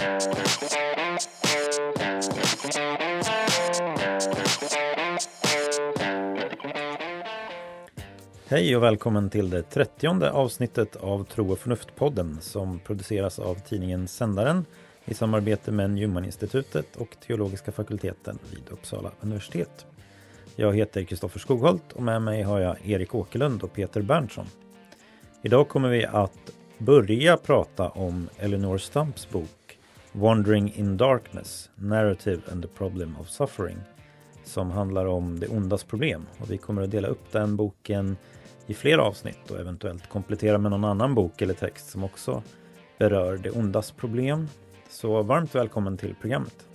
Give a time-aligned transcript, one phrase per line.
[0.00, 0.16] Hej
[8.76, 14.64] och välkommen till det trettionde avsnittet av Tro och förnuft-podden som produceras av tidningen Sändaren
[15.04, 19.86] i samarbete med Newman-institutet och Teologiska fakulteten vid Uppsala universitet.
[20.56, 24.46] Jag heter Kristoffer Skogholt och med mig har jag Erik Åkerlund och Peter Berntsson.
[25.42, 29.59] Idag kommer vi att börja prata om Eleanor Stumps bok
[30.12, 33.78] Wandering in Darkness, Narrative and the Problem of Suffering
[34.44, 36.26] som handlar om det ondas problem.
[36.38, 38.16] Och vi kommer att dela upp den boken
[38.66, 42.42] i flera avsnitt och eventuellt komplettera med någon annan bok eller text som också
[42.98, 44.48] berör det ondas problem.
[44.88, 46.66] Så varmt välkommen till programmet.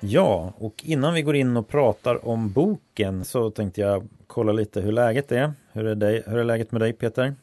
[0.00, 4.80] Ja, och innan vi går in och pratar om boken så tänkte jag kolla lite
[4.80, 5.52] hur läget är.
[5.72, 7.34] Hur är, det, hur är läget med dig Peter?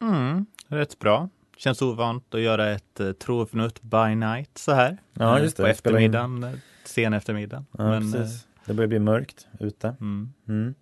[0.00, 1.28] Mm, rätt bra.
[1.56, 4.98] Känns ovant att göra ett uh, tro och förnuft by night så här.
[5.12, 5.62] Ja, just det.
[5.62, 6.60] På eftermiddagen, in...
[6.84, 7.64] sen eftermiddag.
[7.78, 8.46] Ja, men, precis.
[8.64, 9.96] Det börjar bli mörkt ute.
[10.00, 10.32] Mm.
[10.48, 10.74] Mm.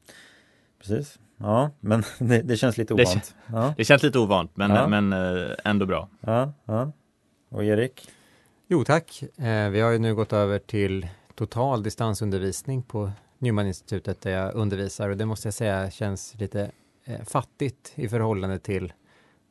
[0.81, 1.19] Precis.
[1.37, 3.35] Ja, men det, det känns lite ovant.
[3.49, 3.75] Det, ja.
[3.77, 4.89] det känns lite ovant, men, ja.
[4.89, 5.13] men
[5.65, 6.09] ändå bra.
[6.21, 6.93] Ja, ja.
[7.49, 8.09] Och Erik?
[8.69, 9.23] Jo tack.
[9.23, 13.13] Eh, vi har ju nu gått över till total distansundervisning på
[13.47, 16.71] Newman-institutet där jag undervisar och det måste jag säga känns lite
[17.05, 18.93] eh, fattigt i förhållande till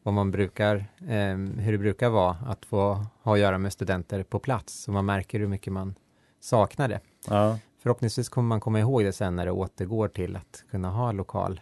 [0.03, 0.75] vad man brukar,
[1.07, 4.83] eh, hur det brukar vara att få ha att göra med studenter på plats.
[4.83, 5.95] Så man märker hur mycket man
[6.39, 6.99] saknar det.
[7.27, 7.59] Ja.
[7.79, 11.61] Förhoppningsvis kommer man komma ihåg det sen när det återgår till att kunna ha lokal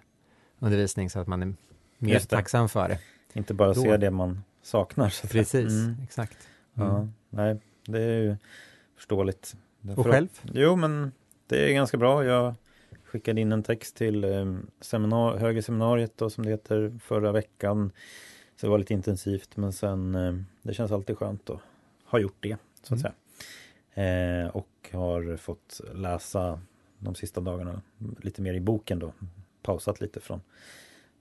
[0.59, 1.53] undervisning så att man är
[1.97, 2.99] mer tacksam för det.
[3.33, 5.27] Inte bara se det man saknar.
[5.27, 5.95] Precis, mm.
[6.03, 6.37] exakt.
[6.75, 6.89] Mm.
[6.89, 8.35] Ja, nej, det är ju
[8.95, 9.55] förståeligt.
[9.95, 10.29] Och själv?
[10.41, 11.11] Jo, men
[11.47, 12.25] det är ganska bra.
[12.25, 12.55] Jag
[13.03, 17.91] skickade in en text till eh, seminar högerseminariet då, som det heter förra veckan.
[18.55, 21.59] Så det var lite intensivt men sen eh, det känns alltid skönt att
[22.05, 23.01] ha gjort det så att mm.
[23.01, 23.13] säga.
[23.93, 26.61] Eh, och har fått läsa
[26.99, 27.81] de sista dagarna
[28.21, 29.13] lite mer i boken då.
[29.61, 30.41] Pausat lite från,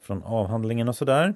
[0.01, 1.35] från avhandlingen och sådär.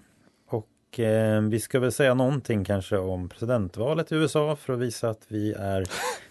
[0.97, 5.11] Och eh, vi ska väl säga någonting kanske om presidentvalet i USA för att visa
[5.11, 5.85] att vi är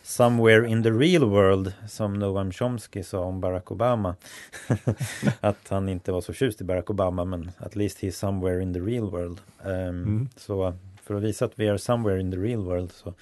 [0.03, 4.15] somewhere in the real world som Noam Chomsky sa om Barack Obama.
[5.39, 8.73] att han inte var så tjust i Barack Obama men at least he's somewhere in
[8.73, 9.41] the real world.
[9.63, 10.29] Um, mm.
[10.37, 13.13] Så för att visa att vi är somewhere in the real world så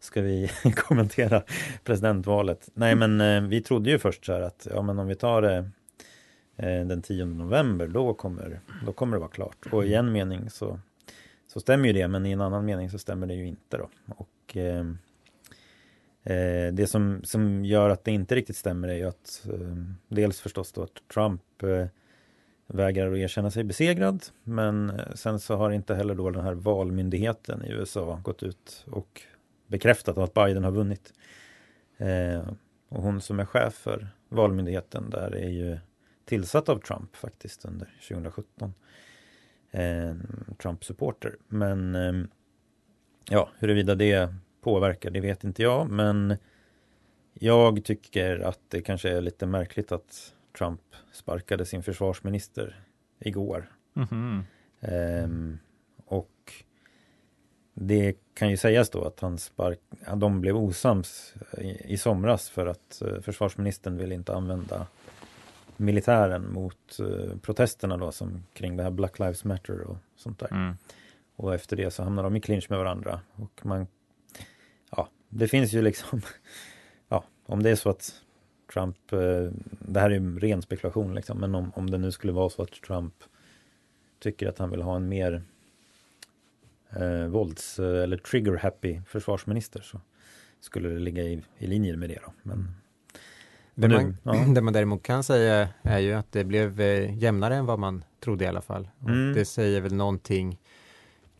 [0.00, 1.42] ska vi kommentera
[1.84, 2.68] presidentvalet.
[2.74, 5.42] Nej men eh, vi trodde ju först så här att ja men om vi tar
[5.42, 5.56] det
[6.56, 9.66] eh, den 10 november då kommer, då kommer det vara klart.
[9.72, 10.80] Och i en mening så,
[11.52, 13.90] så stämmer ju det men i en annan mening så stämmer det ju inte då.
[14.16, 14.86] Och eh,
[16.22, 19.76] eh, det som, som gör att det inte riktigt stämmer är ju att eh,
[20.08, 21.86] dels förstås då att Trump eh,
[22.66, 24.24] vägrar att erkänna sig besegrad.
[24.42, 28.86] Men eh, sen så har inte heller då den här valmyndigheten i USA gått ut
[28.90, 29.22] och
[29.66, 31.12] bekräftat att Biden har vunnit.
[31.96, 32.48] Eh,
[32.88, 35.78] och hon som är chef för valmyndigheten där är ju
[36.24, 38.74] tillsatt av Trump faktiskt under 2017.
[39.70, 40.14] Eh,
[40.62, 41.36] Trump-supporter.
[41.48, 42.12] Men eh,
[43.30, 45.90] ja, huruvida det påverkar, det vet inte jag.
[45.90, 46.36] Men
[47.34, 50.80] jag tycker att det kanske är lite märkligt att Trump
[51.12, 52.84] sparkade sin försvarsminister
[53.18, 53.72] igår.
[53.96, 54.42] Mm -hmm.
[54.80, 55.58] eh,
[56.06, 56.52] och
[57.74, 59.80] det kan ju sägas då att han spark,
[60.16, 64.86] de blev osams i, i somras för att uh, försvarsministern vill inte använda
[65.80, 70.52] militären mot uh, protesterna då som kring det här Black Lives Matter och sånt där.
[70.52, 70.76] Mm.
[71.36, 73.86] Och efter det så hamnar de i clinch med varandra och man
[74.90, 76.22] Ja, det finns ju liksom
[77.08, 78.22] Ja, om det är så att
[78.72, 82.32] Trump uh, Det här är ju ren spekulation liksom, men om, om det nu skulle
[82.32, 83.14] vara så att Trump
[84.18, 85.42] tycker att han vill ha en mer
[86.90, 90.00] eh, vålds eller trigger happy försvarsminister så
[90.60, 92.32] skulle det ligga i, i linje med det då.
[92.42, 92.74] Men,
[93.74, 94.44] det, nu, man, ja.
[94.54, 98.04] det man däremot kan säga är ju att det blev eh, jämnare än vad man
[98.20, 98.88] trodde i alla fall.
[99.06, 99.32] Mm.
[99.34, 100.58] Det säger väl någonting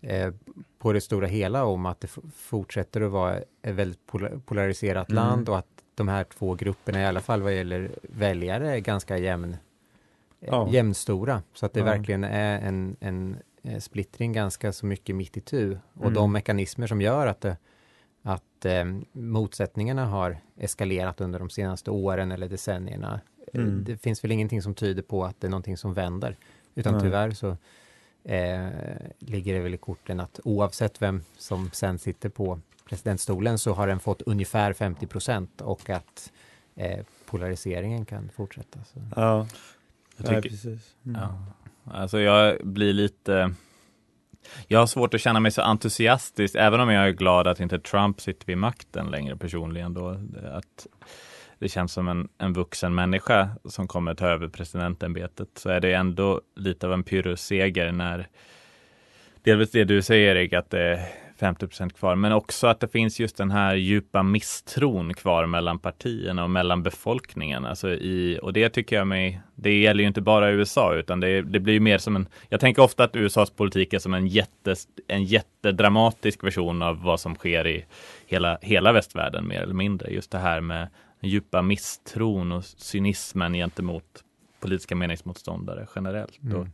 [0.01, 0.33] eh,
[0.79, 4.07] på det stora hela om att det fortsätter att vara ett väldigt
[4.47, 5.25] polariserat mm.
[5.25, 9.19] land och att de här två grupperna i alla fall vad gäller väljare är ganska
[9.19, 9.57] jämn,
[10.41, 10.69] ja.
[10.71, 11.43] jämnstora.
[11.55, 11.87] Så att det ja.
[11.87, 15.79] verkligen är en, en eh, splittring ganska så mycket mitt i tu.
[15.95, 16.15] Och mm.
[16.15, 17.57] de mekanismer som gör att, det,
[18.23, 23.21] att eh, motsättningarna har eskalerat under de senaste åren eller decennierna.
[23.53, 23.85] Eh, mm.
[23.85, 26.37] Det finns väl ingenting som tyder på att det är någonting som vänder.
[26.75, 27.03] Utan Nej.
[27.03, 27.57] tyvärr så
[28.25, 28.69] eh,
[29.19, 33.87] ligger det väl i korten att oavsett vem som sen sitter på presidentstolen så har
[33.87, 36.33] den fått ungefär 50 procent och att
[36.77, 38.79] eh, polariseringen kan fortsätta.
[38.85, 39.01] Så.
[39.17, 39.47] Ja,
[40.17, 40.95] Jag tycker, Nej, precis.
[41.07, 41.21] Mm.
[41.21, 41.45] Ja.
[41.85, 43.55] Alltså jag blir lite
[44.69, 47.79] jag har svårt att känna mig så entusiastisk, även om jag är glad att inte
[47.79, 50.09] Trump sitter vid makten längre personligen då.
[50.53, 50.87] Att
[51.59, 55.93] det känns som en, en vuxen människa som kommer ta över presidentämbetet så är det
[55.93, 58.29] ändå lite av en pyrrusseger när
[59.43, 61.09] delvis det du säger Erik, att det
[61.41, 65.79] 50 procent kvar, men också att det finns just den här djupa misstron kvar mellan
[65.79, 67.67] partierna och mellan befolkningen.
[67.67, 71.43] Alltså i, och det tycker jag mig, det gäller ju inte bara USA, utan det,
[71.43, 74.75] det blir mer som en, jag tänker ofta att USAs politik är som en, jätte,
[75.09, 77.85] en jättedramatisk version av vad som sker i
[78.27, 80.11] hela, hela västvärlden mer eller mindre.
[80.11, 80.89] Just det här med
[81.21, 84.25] djupa misstron och cynismen gentemot
[84.61, 86.43] politiska meningsmotståndare generellt.
[86.43, 86.73] Mm.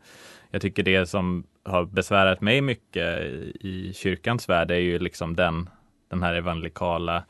[0.50, 3.22] Jag tycker det som har besvärat mig mycket
[3.60, 5.68] i kyrkans värld är ju liksom den,
[6.08, 7.24] den här evangelikala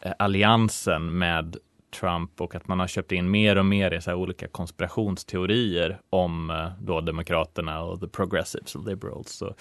[0.00, 1.56] eh, alliansen med
[2.00, 6.50] Trump och att man har köpt in mer och mer i så olika konspirationsteorier om
[6.50, 9.42] eh, då Demokraterna och the progressives och liberals.
[9.42, 9.60] Och,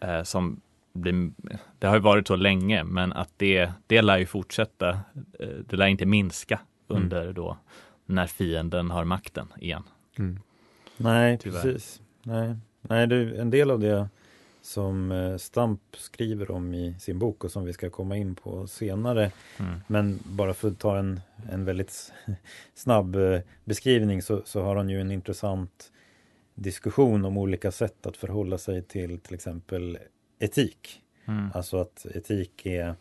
[0.00, 0.60] eh, som
[0.92, 1.32] blir,
[1.78, 4.88] det har ju varit så länge, men att det, det lär ju fortsätta.
[5.38, 6.60] Eh, det lär inte minska
[6.90, 7.02] mm.
[7.02, 7.34] under mm.
[7.34, 7.56] då
[8.06, 9.82] när fienden har makten igen.
[10.18, 10.40] Mm.
[10.96, 11.62] Nej, Tyvärr.
[11.62, 12.00] precis.
[12.22, 14.08] Nej, Nej du, en del av det
[14.62, 18.66] som eh, Stamp skriver om i sin bok och som vi ska komma in på
[18.66, 19.32] senare.
[19.58, 19.80] Mm.
[19.86, 21.20] Men bara för att ta en,
[21.50, 22.12] en väldigt
[22.74, 25.92] snabb eh, beskrivning så, så har han ju en intressant
[26.54, 29.98] diskussion om olika sätt att förhålla sig till till exempel
[30.38, 31.02] etik.
[31.24, 31.50] Mm.
[31.54, 32.94] Alltså att etik är,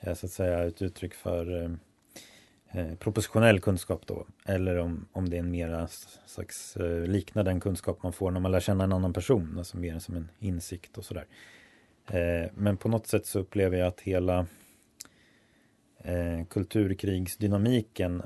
[0.00, 1.76] är så att säga ett uttryck för
[2.72, 4.26] eh, propositionell kunskap då.
[4.44, 5.88] Eller om, om det är en mera
[6.26, 9.54] slags eh, liknar den kunskap man får när man lär känna en annan person.
[9.58, 11.26] Alltså mer som en insikt och sådär.
[12.10, 14.46] Eh, men på något sätt så upplever jag att hela
[15.98, 18.22] eh, kulturkrigsdynamiken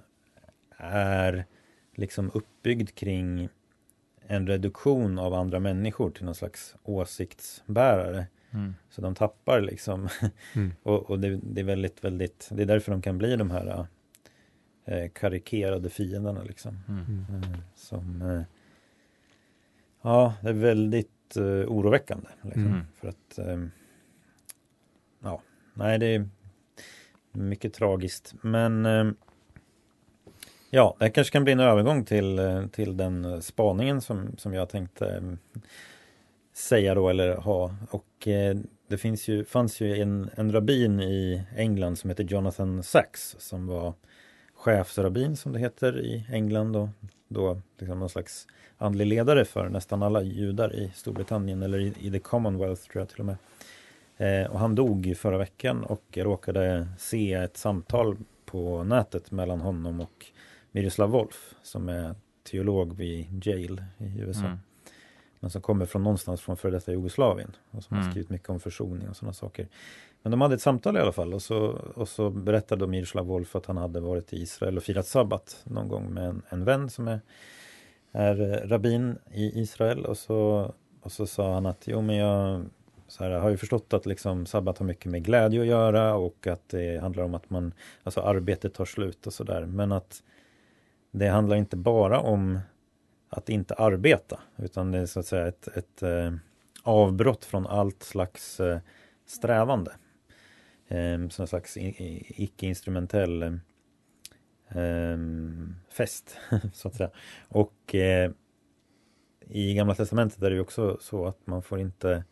[0.77, 1.45] är
[1.95, 3.49] liksom uppbyggd kring
[4.27, 8.27] en reduktion av andra människor till någon slags åsiktsbärare.
[8.51, 8.75] Mm.
[8.91, 10.09] Så de tappar liksom.
[10.55, 10.73] Mm.
[10.83, 13.87] och, och det, det, är väldigt, väldigt, det är därför de kan bli de här
[14.85, 16.79] eh, karikerade fienderna liksom.
[16.89, 17.27] Mm.
[17.43, 18.43] Eh, som eh,
[20.03, 22.29] Ja, det är väldigt eh, oroväckande.
[22.43, 22.81] Liksom, mm.
[23.01, 23.67] För att eh,
[25.23, 25.43] Ja,
[25.75, 26.29] nej det är
[27.33, 28.35] mycket tragiskt.
[28.41, 29.11] Men eh,
[30.71, 34.69] Ja, det kanske kan bli en övergång till, eh, till den spaningen som, som jag
[34.69, 35.37] tänkte
[36.53, 37.75] säga då eller ha.
[37.91, 38.29] Och
[38.89, 43.67] det finns ju, fanns ju en, en rabbin i England som heter Jonathan Sachs som
[43.67, 43.95] var
[44.65, 46.89] chefsrabbin som det heter i England och
[47.29, 48.47] då liksom någon slags
[48.79, 53.09] andlig ledare för nästan alla judar i Storbritannien eller i, i the Commonwealth tror jag
[53.09, 53.37] till och med.
[54.17, 59.61] Eh, och han dog förra veckan och jag råkade se ett samtal på nätet mellan
[59.61, 60.27] honom och
[60.73, 64.47] Miroslav Wolf som är teolog vid Yale i USA.
[64.47, 64.59] Mm.
[65.41, 68.05] Men som kommer från någonstans från före detta Jugoslavien och som mm.
[68.05, 69.69] har skrivit mycket om försoning och sådana saker.
[70.25, 71.59] Men de hade ett samtal i alla fall och så,
[71.95, 75.89] och så berättade Miroslav Wolf att han hade varit i Israel och firat sabbat någon
[75.89, 77.21] gång med en, en vän som är,
[78.13, 80.05] är eh, rabbin i Israel.
[80.05, 82.65] Och så, och så sa han att jo men jag
[83.09, 86.47] så här, har ju förstått att liksom sabbat har mycket med glädje att göra och
[86.47, 87.73] att det handlar om att man,
[88.03, 90.23] alltså arbetet tar slut och sådär men att
[91.11, 92.59] det handlar inte bara om
[93.29, 96.33] att inte arbeta utan det är så att säga ett, ett eh,
[96.83, 98.79] avbrott från allt slags eh,
[99.27, 99.93] strävande
[100.89, 103.43] eh, som en slags icke-instrumentell
[104.69, 105.19] eh,
[105.91, 106.39] fest,
[106.73, 107.11] så att säga.
[107.49, 108.31] Och eh,
[109.41, 112.25] i Gamla Testamentet är det ju också så att man får inte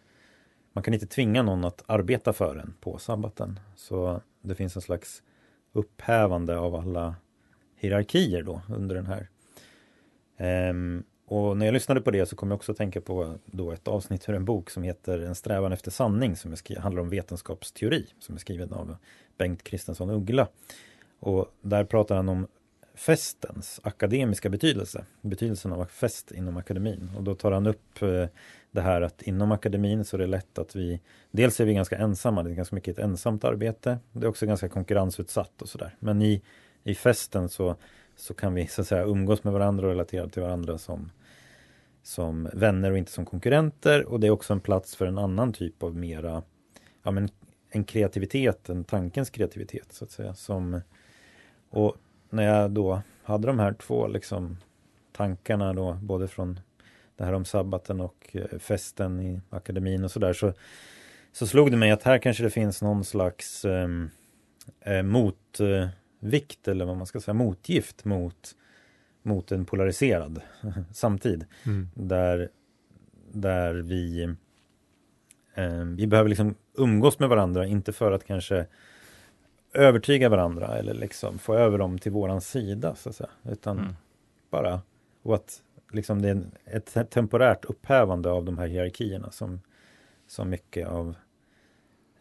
[0.72, 3.60] man kan inte tvinga någon att arbeta för en på sabbaten.
[3.76, 5.22] Så det finns en slags
[5.72, 7.16] upphävande av alla
[7.76, 9.28] hierarkier då under den här.
[10.70, 13.72] Um, och när jag lyssnade på det så kom jag också att tänka på då
[13.72, 18.06] ett avsnitt ur en bok som heter En strävan efter sanning som handlar om vetenskapsteori
[18.18, 18.96] som är skriven av
[19.38, 20.48] Bengt Kristensson Uggla.
[21.20, 22.46] Och där pratar han om
[22.94, 27.10] festens akademiska betydelse, betydelsen av fest inom akademin.
[27.16, 28.26] Och då tar han upp eh,
[28.70, 31.00] det här att inom akademin så är det lätt att vi
[31.30, 33.98] Dels är vi ganska ensamma, det är ganska mycket ett ensamt arbete.
[34.12, 35.96] Det är också ganska konkurrensutsatt och sådär.
[35.98, 36.42] Men i,
[36.84, 37.76] i festen så
[38.22, 41.10] så kan vi så att säga umgås med varandra och relatera till varandra som,
[42.02, 44.04] som vänner och inte som konkurrenter.
[44.04, 46.42] Och det är också en plats för en annan typ av mera,
[47.02, 47.28] ja men
[47.70, 50.34] en kreativitet, en tankens kreativitet så att säga.
[50.34, 50.80] Som,
[51.70, 51.96] och
[52.30, 54.56] när jag då hade de här två liksom
[55.12, 56.60] tankarna då, både från
[57.16, 60.52] det här om sabbaten och eh, festen i akademin och sådär, så,
[61.32, 64.10] så slog det mig att här kanske det finns någon slags ehm,
[64.80, 65.88] eh, mot eh,
[66.22, 68.54] vikt eller vad man ska säga motgift mot
[69.22, 70.40] mot en polariserad
[70.92, 71.44] samtid.
[71.66, 71.88] Mm.
[71.94, 72.48] Där,
[73.32, 74.22] där vi,
[75.54, 78.66] eh, vi behöver liksom umgås med varandra, inte för att kanske
[79.74, 83.30] övertyga varandra eller liksom få över dem till våran sida så att säga.
[83.42, 83.92] Utan mm.
[84.50, 84.80] bara
[85.22, 85.62] och att
[85.92, 89.60] liksom det är ett temporärt upphävande av de här hierarkierna som,
[90.26, 91.14] som mycket av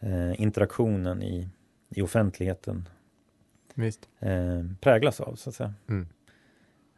[0.00, 1.48] eh, interaktionen i,
[1.88, 2.88] i offentligheten
[4.20, 4.30] eh,
[4.80, 5.74] präglas av så att säga.
[5.88, 6.08] Mm.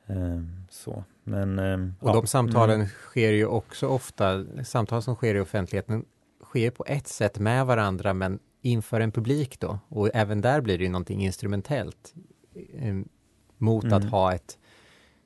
[0.07, 1.05] Eh, så.
[1.25, 2.15] Men, eh, och ja.
[2.15, 2.89] de samtalen mm.
[2.89, 6.05] sker ju också ofta, samtal som sker i offentligheten
[6.55, 9.79] sker på ett sätt med varandra men inför en publik då.
[9.89, 12.15] Och även där blir det ju någonting instrumentellt
[12.79, 12.95] eh,
[13.59, 13.99] mot mm.
[13.99, 14.59] att ha ett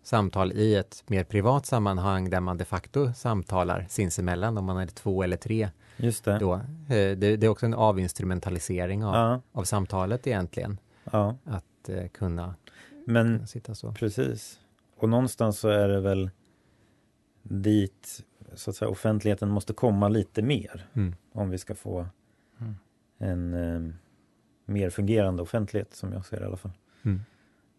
[0.03, 4.87] samtal i ett mer privat sammanhang där man de facto samtalar sinsemellan om man är
[4.87, 5.71] två eller tre.
[5.97, 6.39] Just det.
[6.39, 6.55] Då.
[6.55, 9.41] Eh, det, det är också en avinstrumentalisering av, ja.
[9.53, 10.79] av samtalet egentligen.
[11.13, 11.37] Ja.
[11.45, 12.55] Att eh, kunna,
[13.07, 13.93] Men, kunna sitta så.
[13.93, 14.61] Precis.
[14.97, 16.31] Och någonstans så är det väl
[17.43, 18.25] dit
[18.55, 21.15] så att säga, offentligheten måste komma lite mer mm.
[21.33, 22.07] om vi ska få
[22.61, 22.75] mm.
[23.19, 23.95] en eh,
[24.65, 26.73] mer fungerande offentlighet som jag ser det i alla fall.
[27.03, 27.21] Mm.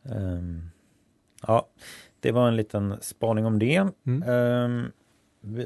[0.04, 0.72] Um,
[1.48, 1.68] ja,
[2.20, 3.88] det var en liten spaning om det.
[4.04, 4.92] Um,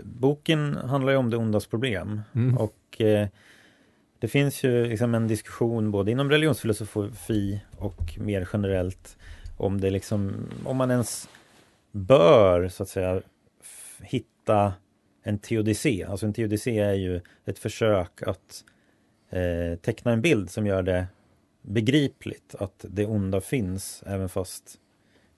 [0.04, 2.58] boken handlar ju om det ondas problem mm.
[2.58, 3.28] och eh,
[4.24, 9.18] det finns ju liksom en diskussion både inom religionsfilosofi och mer generellt
[9.58, 11.30] om det liksom, om man ens
[11.92, 13.22] bör så att säga
[14.02, 14.74] hitta
[15.24, 16.04] en teodicé.
[16.04, 18.64] Alltså en teodicé är ju ett försök att
[19.30, 21.08] eh, teckna en bild som gör det
[21.62, 24.80] begripligt att det onda finns även fast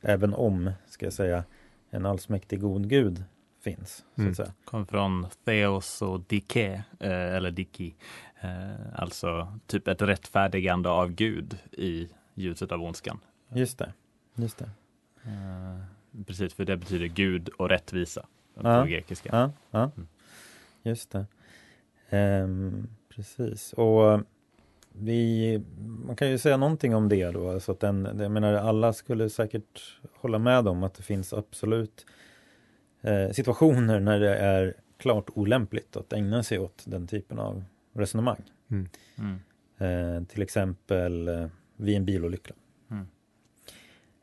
[0.01, 1.43] även om, ska jag säga,
[1.89, 3.23] en allsmäktig god gud
[3.65, 4.05] finns.
[4.15, 4.51] Så att mm.
[4.65, 7.95] Kom från Theos och Dike, eh, eller Diki.
[8.41, 13.19] Eh, alltså typ ett rättfärdigande av Gud i ljuset av ondskan.
[13.49, 13.93] Just det.
[14.35, 14.69] Just det.
[15.23, 18.81] Eh, precis, för det betyder Gud och rättvisa ja.
[18.81, 19.29] på grekiska.
[19.31, 19.91] Ja, ja.
[19.95, 20.07] Mm.
[20.83, 21.25] Just det.
[22.17, 23.73] Um, precis.
[23.73, 24.21] Och
[24.91, 25.61] vi,
[26.05, 27.59] man kan ju säga någonting om det då.
[27.59, 32.05] Så att den, jag menar, alla skulle säkert hålla med om att det finns absolut
[32.09, 32.24] eh,
[33.33, 38.41] situationer när det är klart olämpligt att ägna sig åt den typen av resonemang.
[38.71, 38.89] Mm.
[39.17, 39.39] Mm.
[39.77, 42.53] Eh, till exempel eh, vid en bilolycka.
[42.91, 43.07] Mm.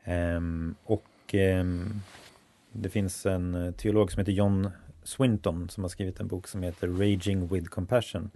[0.03, 2.01] Ehm, och ehm,
[2.71, 4.69] det finns en eh, teolog som heter John
[5.03, 8.29] Swinton som har skrivit en bok som heter Raging with Compassion.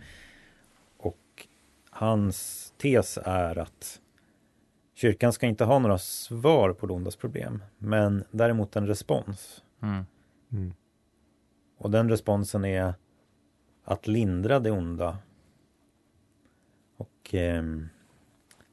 [0.98, 1.48] Och
[1.90, 4.02] hans tes är att
[4.96, 9.64] kyrkan ska inte ha några svar på det ondas problem, men däremot en respons.
[9.82, 10.06] Mm.
[10.52, 10.74] Mm.
[11.78, 12.94] Och den responsen är
[13.84, 15.18] att lindra det onda
[16.98, 17.64] och eh,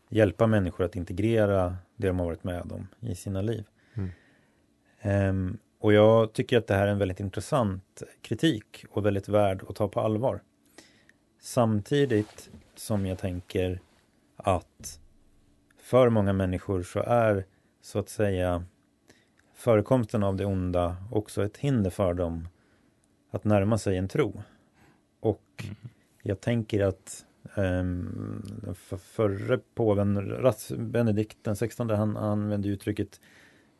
[0.08, 3.64] hjälpa människor att integrera det de har varit med om i sina liv.
[3.94, 4.10] Mm.
[5.28, 9.64] Um, och jag tycker att det här är en väldigt intressant kritik och väldigt värd
[9.68, 10.42] att ta på allvar.
[11.40, 13.80] Samtidigt som jag tänker
[14.36, 15.00] att
[15.78, 17.44] för många människor så är
[17.80, 18.64] så att säga
[19.64, 22.48] förekomsten av det onda också ett hinder för dem
[23.30, 24.42] att närma sig en tro.
[25.20, 25.76] Och mm.
[26.22, 27.24] jag tänker att
[27.56, 30.36] um, för, förre påven
[30.78, 33.20] Benedikt den 16 han använde uttrycket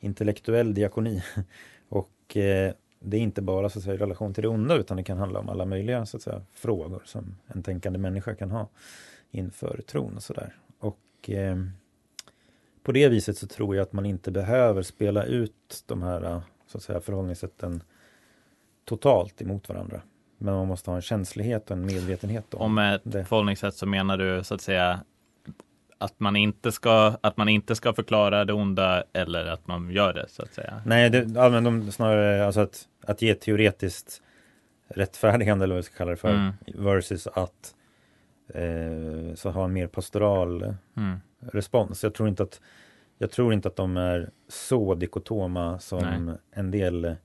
[0.00, 1.23] intellektuell diakoni.
[1.88, 4.97] Och eh, det är inte bara så att säga, i relation till det onda utan
[4.97, 8.50] det kan handla om alla möjliga så att säga, frågor som en tänkande människa kan
[8.50, 8.69] ha
[9.31, 10.57] inför tron och sådär.
[10.79, 11.57] Och eh,
[12.85, 16.79] på det viset så tror jag att man inte behöver spela ut de här så
[16.79, 17.83] att säga, förhållningssätten
[18.85, 20.00] totalt emot varandra.
[20.38, 23.25] Men man måste ha en känslighet och en medvetenhet om, om ett det.
[23.25, 25.00] förhållningssätt så menar du så att säga
[25.99, 30.12] att man inte ska, att man inte ska förklara det onda eller att man gör
[30.12, 30.83] det så att säga?
[30.87, 34.23] Nej, det, ja, men de, snarare alltså att, att ge teoretiskt
[34.88, 36.53] rättfärdigande eller vad vi ska kalla det för mm.
[36.67, 37.75] versus att
[38.49, 40.63] eh, så ha en mer pastoral
[40.97, 41.21] mm.
[41.41, 42.03] respons.
[42.03, 42.61] Jag tror inte att
[43.19, 46.37] jag tror inte att de är så dikotoma som Nej.
[46.53, 47.17] en del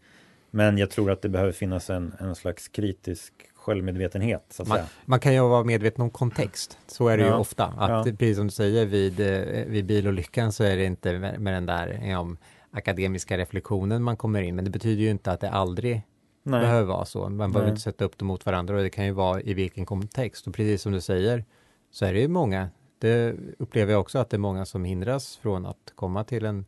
[0.52, 4.46] men jag tror att det behöver finnas en, en slags kritisk självmedvetenhet.
[4.50, 4.90] Så att man, säga.
[5.06, 6.78] man kan ju vara medveten om kontext.
[6.88, 7.30] Så är det ja.
[7.30, 7.66] ju ofta.
[7.66, 8.14] Att ja.
[8.20, 11.66] Precis som du säger vid, eh, vid bilolyckan så är det inte med, med den
[11.66, 12.28] där ja,
[12.72, 14.56] akademiska reflektionen man kommer in.
[14.56, 16.02] Men det betyder ju inte att det aldrig
[16.52, 16.62] Nej.
[16.62, 17.30] behöver vara så.
[17.30, 19.86] Man behöver inte sätta upp dem mot varandra och det kan ju vara i vilken
[19.86, 20.48] kontext.
[20.48, 21.46] Och precis som du säger
[21.92, 22.70] så är det ju många.
[23.00, 26.66] Det upplever jag också att det är många som hindras från att komma till en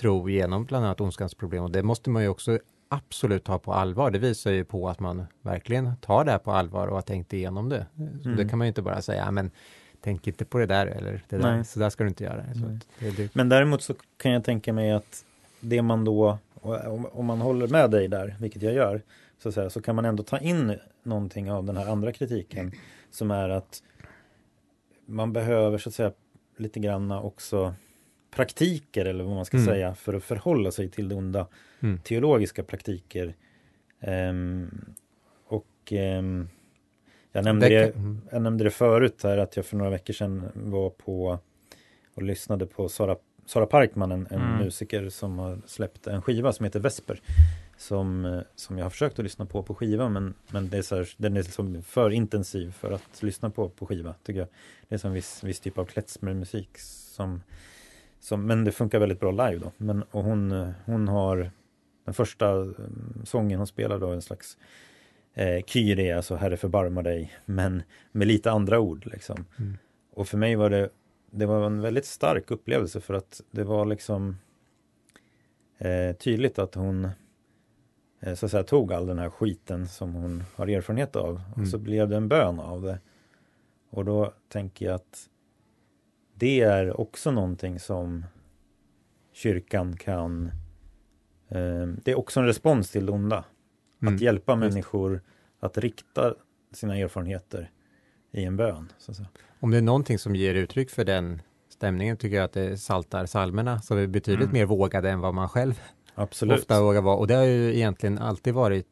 [0.00, 1.64] tro genom bland annat ondskans problem.
[1.64, 2.58] Och det måste man ju också
[2.88, 4.10] absolut ta på allvar.
[4.10, 7.32] Det visar ju på att man verkligen tar det här på allvar och har tänkt
[7.32, 7.86] igenom det.
[7.96, 8.36] Mm.
[8.36, 9.50] Det kan man ju inte bara säga, men
[10.00, 12.44] tänk inte på det där eller det där, så där ska du inte göra.
[12.98, 13.34] Det, det...
[13.34, 15.24] Men däremot så kan jag tänka mig att
[15.60, 16.38] det man då,
[17.12, 19.02] om man håller med dig där, vilket jag gör,
[19.38, 22.72] så, säga, så kan man ändå ta in någonting av den här andra kritiken
[23.10, 23.82] som är att
[25.06, 26.12] man behöver så att säga
[26.56, 27.74] lite granna också
[28.30, 29.66] praktiker eller vad man ska mm.
[29.66, 31.46] säga för att förhålla sig till det onda.
[31.80, 31.98] Mm.
[31.98, 33.34] Teologiska praktiker.
[34.00, 34.94] Um,
[35.46, 36.48] och um,
[37.32, 38.20] jag, nämnde det, mm.
[38.30, 41.38] jag nämnde det förut här att jag för några veckor sedan var på
[42.14, 43.16] och lyssnade på Sara,
[43.48, 44.64] Sara Parkman, en, en mm.
[44.64, 47.20] musiker som har släppt en skiva som heter Vesper.
[47.76, 50.96] Som, som jag har försökt att lyssna på på skiva men, men det är så
[50.96, 54.48] här, den är liksom för intensiv för att lyssna på på skiva tycker jag.
[54.88, 57.42] Det är som en viss, viss typ av klezmermusik som,
[58.20, 59.72] som, men det funkar väldigt bra live då.
[59.76, 61.50] Men, och hon, hon har
[62.04, 64.58] den första mm, sången hon spelar då en slags
[65.34, 69.44] eh, Kyrie, alltså Herre förbarma dig, men med lite andra ord liksom.
[69.58, 69.78] Mm.
[70.12, 70.88] Och för mig var det,
[71.30, 74.36] det var en väldigt stark upplevelse för att det var liksom
[75.78, 77.08] eh, tydligt att hon
[78.20, 81.62] eh, så att säga tog all den här skiten som hon har erfarenhet av mm.
[81.62, 82.98] och så blev det en bön av det.
[83.90, 85.28] Och då tänker jag att
[86.34, 88.24] det är också någonting som
[89.32, 90.46] kyrkan kan
[91.48, 93.44] eh, Det är också en respons till det onda.
[94.02, 94.14] Mm.
[94.14, 95.22] Att hjälpa människor
[95.60, 96.34] att rikta
[96.72, 97.70] sina erfarenheter
[98.32, 98.92] i en bön.
[99.60, 103.26] Om det är någonting som ger uttryck för den stämningen tycker jag att det saltar
[103.26, 104.52] salmerna som är betydligt mm.
[104.52, 105.80] mer vågade än vad man själv
[106.14, 106.58] Absolut.
[106.58, 107.16] ofta vågar vara.
[107.16, 108.86] Och det har ju egentligen alltid varit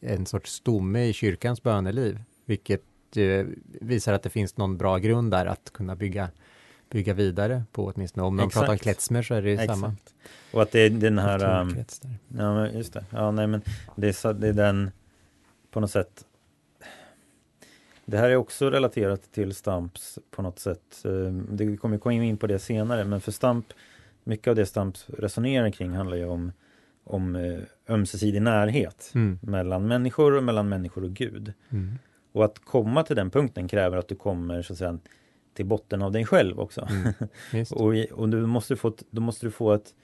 [0.00, 2.82] en sorts stomme i kyrkans böneliv, vilket
[3.16, 3.46] eh,
[3.80, 6.28] visar att det finns någon bra grund där att kunna bygga
[6.90, 8.26] bygga vidare på åtminstone.
[8.26, 9.70] Om man pratar klezmer så är det Exakt.
[9.70, 9.96] samma.
[10.52, 11.60] Och att det är den här...
[11.60, 11.84] Um,
[12.28, 13.04] ja, just det.
[13.10, 13.62] Ja, nej, men
[13.96, 14.90] det är, så, det är den
[15.70, 16.24] på något sätt
[18.10, 21.04] det här är också relaterat till Stamps på något sätt.
[21.04, 23.66] Ehm, det kommer komma in på det senare men för Stamp,
[24.24, 26.52] mycket av det Stamp resonerar kring handlar ju om,
[27.04, 29.38] om eh, ömsesidig närhet mm.
[29.42, 31.52] mellan människor och mellan människor och Gud.
[31.70, 31.98] Mm.
[32.32, 34.98] Och att komma till den punkten kräver att du kommer så att säga
[35.54, 36.88] till botten av dig själv också.
[36.90, 39.94] Mm, och, och du måste få ett, då måste du få ett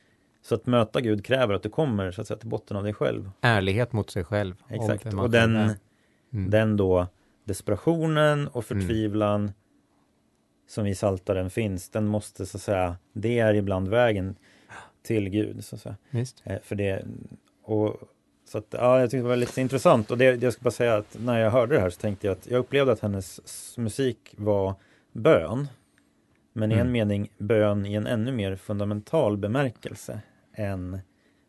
[0.42, 2.94] så att möta Gud kräver att du kommer så att säga, till botten av dig
[2.94, 3.30] själv.
[3.40, 4.54] Ärlighet mot sig själv.
[4.68, 5.14] Exakt.
[5.14, 5.56] Och den,
[6.32, 6.50] mm.
[6.50, 7.08] den då
[7.44, 8.82] desperationen och mm.
[8.82, 9.52] förtvivlan mm.
[10.68, 14.36] som i Saltaren finns, den måste så att säga, det är ibland vägen
[15.02, 15.64] till Gud.
[15.64, 15.96] Så att säga.
[16.44, 17.04] Eh, för det,
[17.62, 17.96] och,
[18.44, 20.96] så att, ja, jag tyckte det var lite intressant och det, jag ska bara säga
[20.96, 23.40] att när jag hörde det här så tänkte jag att jag upplevde att hennes
[23.78, 24.74] musik var
[25.12, 25.68] bön.
[26.52, 26.92] Men i en mm.
[26.92, 30.20] mening bön i en ännu mer fundamental bemärkelse
[30.52, 30.98] än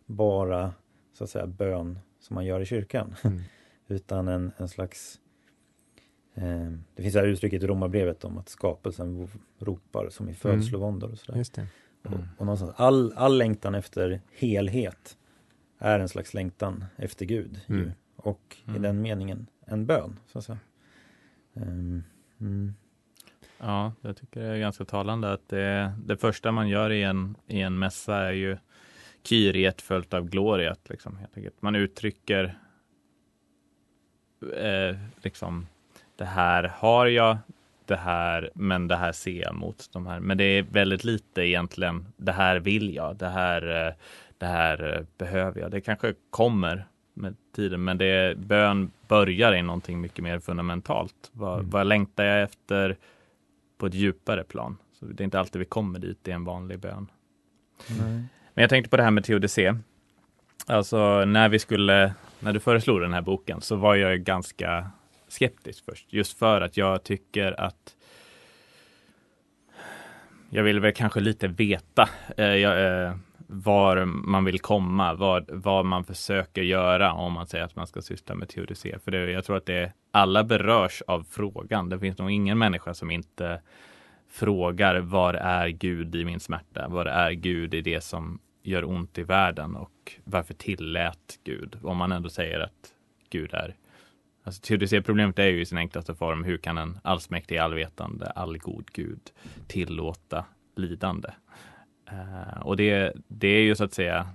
[0.06, 0.74] bara
[1.14, 3.16] så att säga bön som man gör i kyrkan.
[3.24, 3.42] Mm.
[3.88, 5.20] Utan en, en slags
[6.96, 9.28] Det finns det här uttrycket i Romarbrevet om att skapelsen
[9.60, 10.36] ropar som i mm.
[10.36, 11.38] födslovåndor och sådär.
[11.38, 11.68] Just det.
[12.08, 12.20] Mm.
[12.20, 15.18] Och, och någonstans, all, all längtan efter helhet
[15.80, 17.60] är en slags längtan efter Gud.
[17.68, 17.92] Mm.
[18.16, 20.20] Och i den meningen en bön.
[20.28, 20.60] Så att säga.
[21.54, 22.04] Um,
[23.58, 27.36] Ja, jag tycker det är ganska talande att det, det första man gör i en,
[27.48, 28.58] i en mässa är ju
[29.24, 30.90] Kyriet följt av Gloriet.
[30.90, 31.62] Liksom, helt enkelt.
[31.62, 32.60] Man uttrycker
[34.58, 35.68] eh, liksom
[36.16, 37.38] det här har jag,
[37.86, 40.20] det här, men det här ser jag mot de här.
[40.20, 43.94] Men det är väldigt lite egentligen, det här vill jag, det här, eh,
[44.38, 45.72] det här eh, behöver jag.
[45.72, 51.32] Det kanske kommer med tiden, men det bön börjar i någonting mycket mer fundamentalt.
[51.32, 51.70] Vad, mm.
[51.70, 52.98] vad längtar jag efter?
[53.78, 54.78] på ett djupare plan.
[55.00, 57.12] Så det är inte alltid vi kommer dit i en vanlig bön.
[57.90, 58.28] Mm.
[58.54, 59.76] Men jag tänkte på det här med teodicé.
[60.68, 64.92] Alltså när vi skulle, när du föreslog den här boken så var jag ganska
[65.36, 66.14] skeptisk först.
[66.14, 67.96] Just för att jag tycker att
[70.50, 73.16] jag vill väl kanske lite veta eh, eh,
[73.48, 78.02] var man vill komma, vad, vad man försöker göra om man säger att man ska
[78.02, 79.00] syssla med teodicé.
[79.04, 81.90] För det, jag tror att det, alla berörs av frågan.
[81.90, 83.62] Det finns nog ingen människa som inte
[84.30, 86.88] frågar var är Gud i min smärta?
[86.88, 91.78] Var är Gud i det som gör ont i världen och varför tillät Gud?
[91.84, 92.94] Om man ändå säger att
[93.30, 93.76] Gud är
[94.46, 99.32] Alltså teodicéproblemet är ju i sin enklaste form, hur kan en allsmäktig, allvetande, allgod Gud
[99.68, 101.30] tillåta lidande?
[102.12, 104.30] Uh, och det, det är ju så att säga,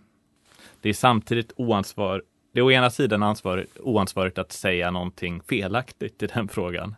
[0.81, 6.23] det är samtidigt oansvar, det är å ena sidan ansvar, oansvarigt att säga någonting felaktigt
[6.23, 6.97] i den frågan,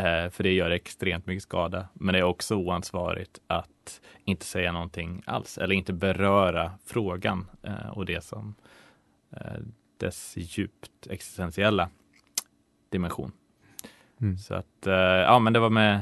[0.00, 1.88] uh, för det gör extremt mycket skada.
[1.94, 7.88] Men det är också oansvarigt att inte säga någonting alls, eller inte beröra frågan uh,
[7.90, 8.54] och det som
[9.98, 11.88] dess djupt existentiella
[12.92, 13.32] dimension.
[14.20, 14.38] Mm.
[14.38, 14.86] Så att,
[15.26, 16.00] ja men det var med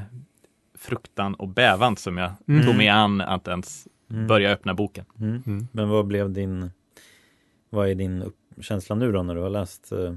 [0.81, 2.67] fruktan och bävan som jag mm.
[2.67, 4.27] tog mig an att ens mm.
[4.27, 5.05] börja öppna boken.
[5.21, 5.43] Mm.
[5.47, 5.69] mm.
[5.73, 6.71] Men vad blev din,
[7.71, 10.15] vad är din känsla nu då när du har läst eh,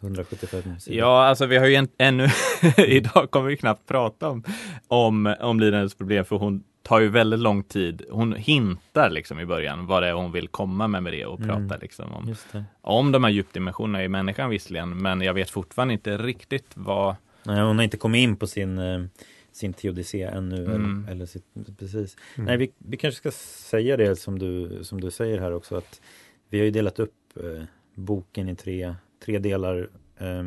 [0.00, 0.98] 175 sidor?
[0.98, 2.28] Ja, alltså vi har ju ännu,
[2.76, 4.44] idag kommer vi knappt prata om,
[4.88, 8.02] om, om lidandets problem för hon tar ju väldigt lång tid.
[8.10, 11.38] Hon hintar liksom i början vad det är hon vill komma med med det och
[11.38, 11.78] prata mm.
[11.80, 12.34] liksom om,
[12.80, 17.60] om de här djupdimensionerna i människan visserligen, men jag vet fortfarande inte riktigt vad Nej,
[17.60, 19.04] hon har inte kommit in på sin eh,
[19.52, 20.64] sin teodicé ännu.
[20.64, 21.04] Mm.
[21.04, 21.44] Eller, eller sitt,
[21.78, 22.16] precis.
[22.34, 22.46] Mm.
[22.46, 23.30] Nej, vi, vi kanske ska
[23.70, 26.00] säga det som du, som du säger här också att
[26.48, 28.94] vi har ju delat upp eh, boken i tre,
[29.24, 29.88] tre delar.
[30.18, 30.42] Eh,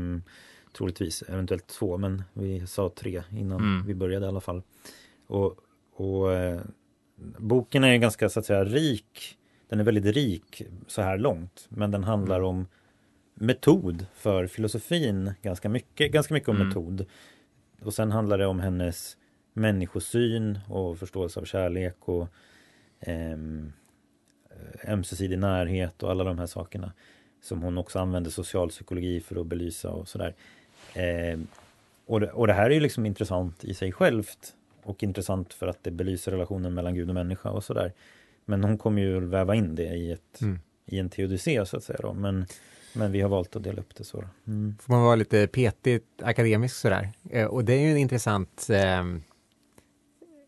[0.77, 3.87] troligtvis, eventuellt två, men vi sa tre innan mm.
[3.87, 4.61] vi började i alla fall.
[5.27, 5.55] Och,
[5.99, 6.61] och eh,
[7.37, 9.37] boken är ganska så att säga rik.
[9.67, 12.47] Den är väldigt rik så här långt, men den handlar mm.
[12.47, 12.67] om
[13.33, 16.67] metod för filosofin ganska mycket, ganska mycket om mm.
[16.67, 17.05] metod.
[17.81, 19.17] Och sen handlar det om hennes
[19.53, 22.27] människosyn och förståelse av kärlek och
[22.99, 23.37] eh,
[24.87, 26.93] ömsesidig närhet och alla de här sakerna.
[27.41, 30.35] Som hon också använder socialpsykologi för att belysa och sådär.
[30.93, 31.39] Eh,
[32.05, 34.55] och, det, och det här är ju liksom intressant i sig självt.
[34.83, 37.93] Och intressant för att det belyser relationen mellan Gud och människa och sådär.
[38.45, 40.59] Men hon kommer ju väva in det i, ett, mm.
[40.85, 41.99] i en teodicé så att säga.
[42.01, 42.13] Då.
[42.13, 42.45] Men
[42.93, 44.23] men vi har valt att dela upp det så.
[44.47, 44.75] Mm.
[44.81, 47.09] Får man vara lite petigt akademisk sådär.
[47.29, 49.03] Eh, och det är ju en intressant eh,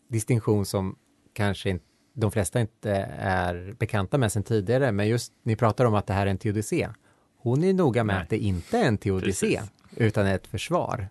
[0.08, 0.96] distinktion som
[1.32, 5.94] kanske inte de flesta inte är bekanta med sedan tidigare, men just ni pratar om
[5.94, 6.88] att det här är en teodicé.
[7.36, 8.22] Hon är noga med Nej.
[8.22, 9.60] att det inte är en teodicé,
[9.96, 11.08] utan ett försvar.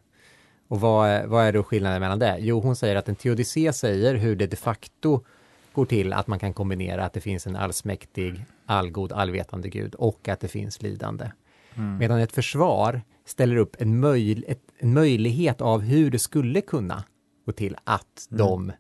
[0.72, 2.38] Och vad, vad är då skillnaden mellan det?
[2.40, 5.24] Jo, hon säger att en teodicé säger hur det de facto
[5.74, 10.28] går till att man kan kombinera att det finns en allsmäktig, allgod, allvetande Gud och
[10.28, 11.32] att det finns lidande.
[11.76, 11.98] Mm.
[11.98, 17.04] Medan ett försvar ställer upp en, möj, ett, en möjlighet av hur det skulle kunna
[17.46, 18.38] gå till att mm.
[18.38, 18.72] de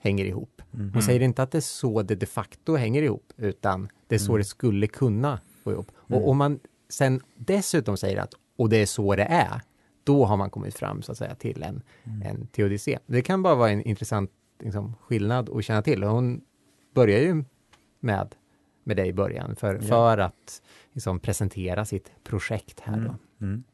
[0.00, 0.62] hänger ihop.
[0.74, 0.92] Mm.
[0.92, 4.18] Hon säger inte att det är så det de facto hänger ihop, utan det är
[4.18, 4.38] så mm.
[4.38, 5.90] det skulle kunna gå ihop.
[5.96, 6.28] Och mm.
[6.28, 9.60] om man sen dessutom säger att och det är så det är,
[10.06, 12.22] då har man kommit fram så att säga till en, mm.
[12.22, 12.98] en teodicé.
[13.06, 14.30] Det kan bara vara en intressant
[14.62, 16.02] liksom, skillnad att känna till.
[16.02, 16.40] Hon
[16.94, 17.44] börjar ju
[18.00, 18.34] med,
[18.84, 19.80] med det i början för, ja.
[19.80, 22.96] för att liksom, presentera sitt projekt här.
[22.96, 23.14] Mm.
[23.40, 23.64] Mm.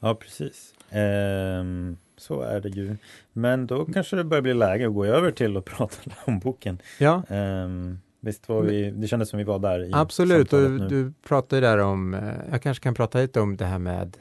[0.00, 0.74] Ja, precis.
[0.90, 2.96] Ehm, så är det ju.
[3.32, 6.78] Men då kanske det börjar bli läge att gå över till att prata om boken.
[6.98, 7.22] Ja.
[7.28, 9.84] Ehm, visst var vi, det kändes som vi var där.
[9.84, 13.64] I Absolut, och du pratade där om, eh, jag kanske kan prata lite om det
[13.64, 14.16] här med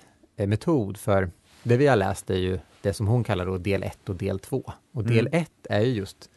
[0.47, 1.31] metod, för
[1.63, 4.39] det vi har läst är ju det som hon kallar då del 1 och del
[4.39, 4.71] 2.
[4.91, 5.47] Och del 1 mm.
[5.63, 6.29] är ju just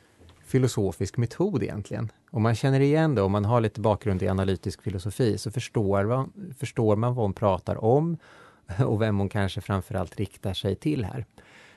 [0.45, 2.13] filosofisk metod egentligen.
[2.31, 6.29] Om man känner igen det, om man har lite bakgrund i analytisk filosofi, så förstår,
[6.55, 8.17] förstår man vad hon pratar om
[8.87, 11.27] och vem hon kanske framförallt riktar sig till här.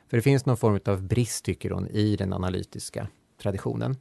[0.07, 3.07] För det finns någon form av brist, tycker hon, i den analytiska
[3.41, 3.97] traditionen.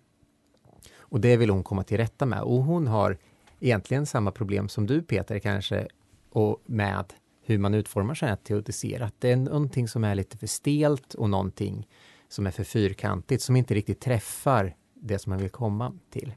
[0.96, 2.42] Och det vill hon komma till rätta med.
[2.42, 3.18] Och hon har
[3.60, 5.88] egentligen samma problem som du, Peter, kanske,
[6.30, 7.12] och med
[7.46, 9.14] hur man utformar sig här teoretiserat.
[9.18, 11.88] Det är någonting som är lite för stelt och någonting
[12.28, 16.34] som är för fyrkantigt, som inte riktigt träffar det som man vill komma till.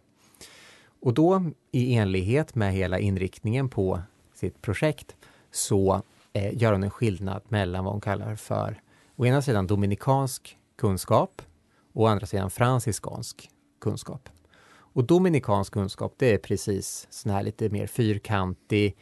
[1.01, 4.01] Och då i enlighet med hela inriktningen på
[4.33, 5.15] sitt projekt
[5.51, 6.01] så
[6.33, 8.81] eh, gör hon en skillnad mellan vad hon kallar för
[9.15, 11.41] å ena sidan dominikansk kunskap
[11.93, 13.49] och å andra sidan franciskansk
[13.81, 14.29] kunskap.
[14.97, 18.97] Och dominikansk kunskap, det är precis sån här lite mer fyrkantig,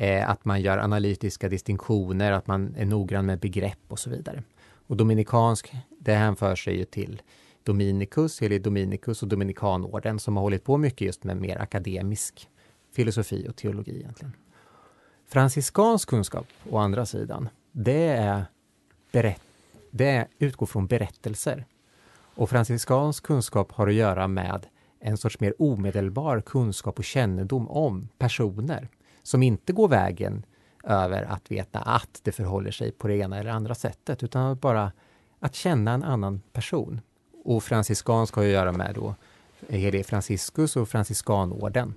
[0.00, 4.42] eh, att man gör analytiska distinktioner, att man är noggrann med begrepp och så vidare.
[4.86, 7.22] Och dominikansk, det hänför sig ju till
[7.62, 12.48] Dominicus, eller Dominicus och Dominikanorden som har hållit på mycket just med mer akademisk
[12.92, 14.32] filosofi och teologi egentligen.
[15.28, 18.44] Franciskansk kunskap, å andra sidan, det, är
[19.12, 19.42] berätt,
[19.90, 21.66] det utgår från berättelser.
[22.34, 24.66] Och franciskansk kunskap har att göra med
[25.00, 28.88] en sorts mer omedelbar kunskap och kännedom om personer
[29.22, 30.42] som inte går vägen
[30.84, 34.92] över att veta att det förhåller sig på det ena eller andra sättet, utan bara
[35.38, 37.00] att känna en annan person.
[37.44, 39.14] Och franciskansk har att göra med då
[39.68, 41.94] helig Franciscus och franciskanorden.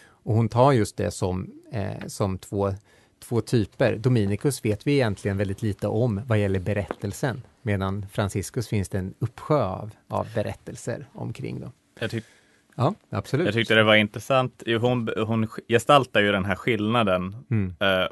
[0.00, 2.74] Och hon tar just det som, eh, som två,
[3.18, 3.96] två typer.
[3.96, 9.14] Dominicus vet vi egentligen väldigt lite om vad gäller berättelsen, medan Franciscus finns det en
[9.18, 11.60] uppsjö av, av berättelser omkring.
[11.60, 11.72] Då.
[12.00, 12.39] Jag tycker
[12.80, 13.46] Ja, absolut.
[13.46, 14.62] Jag tyckte det var intressant.
[14.80, 17.36] Hon, hon gestaltar ju den här skillnaden.
[17.50, 17.66] Mm.
[17.68, 18.08] Uh,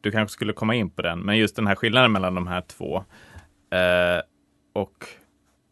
[0.00, 2.60] du kanske skulle komma in på den, men just den här skillnaden mellan de här
[2.60, 2.96] två.
[2.96, 4.22] Uh,
[4.72, 5.04] och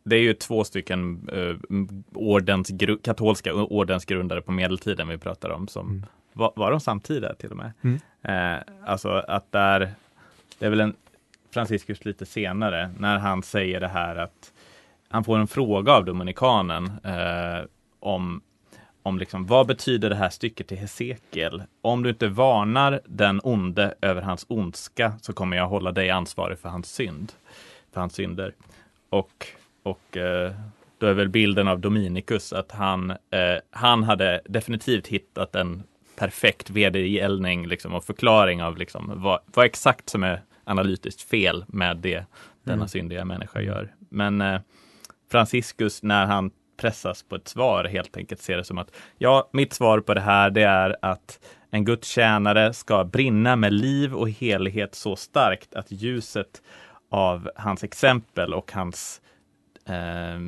[0.05, 1.57] det är ju två stycken uh,
[2.15, 2.71] ordens,
[3.03, 5.69] katolska ordensgrundare på medeltiden vi pratar om.
[5.69, 6.07] Som, mm.
[6.33, 7.73] var, var de samtida till och med?
[7.83, 8.63] Mm.
[8.87, 9.91] alltså att där,
[10.59, 10.95] det är väl en
[11.51, 14.53] Franciscus lite senare, när han säger det här att
[15.09, 17.65] han får en fråga av dominikanen eh,
[18.01, 18.43] om
[19.09, 21.63] om liksom, vad betyder det här stycket till Hesekiel?
[21.81, 26.59] Om du inte varnar den onde över hans ondska så kommer jag hålla dig ansvarig
[26.59, 27.33] för hans synd,
[27.93, 28.55] för hans synder.
[29.11, 29.47] Och,
[29.83, 30.53] och eh,
[30.99, 35.83] då är väl bilden av Dominikus att han, eh, han hade definitivt hittat en
[36.17, 41.97] perfekt vedergällning liksom, och förklaring av liksom, vad, vad exakt som är analytiskt fel med
[41.97, 42.25] det
[42.63, 42.89] denna mm.
[42.89, 43.95] syndiga människa gör.
[44.09, 44.61] Men eh,
[45.31, 49.73] Franciscus, när han pressas på ett svar, helt enkelt ser det som att ja, mitt
[49.73, 54.31] svar på det här, det är att en Guds tjänare ska brinna med liv och
[54.31, 56.63] helighet så starkt att ljuset
[57.11, 59.21] av hans exempel och hans
[59.85, 60.41] eh,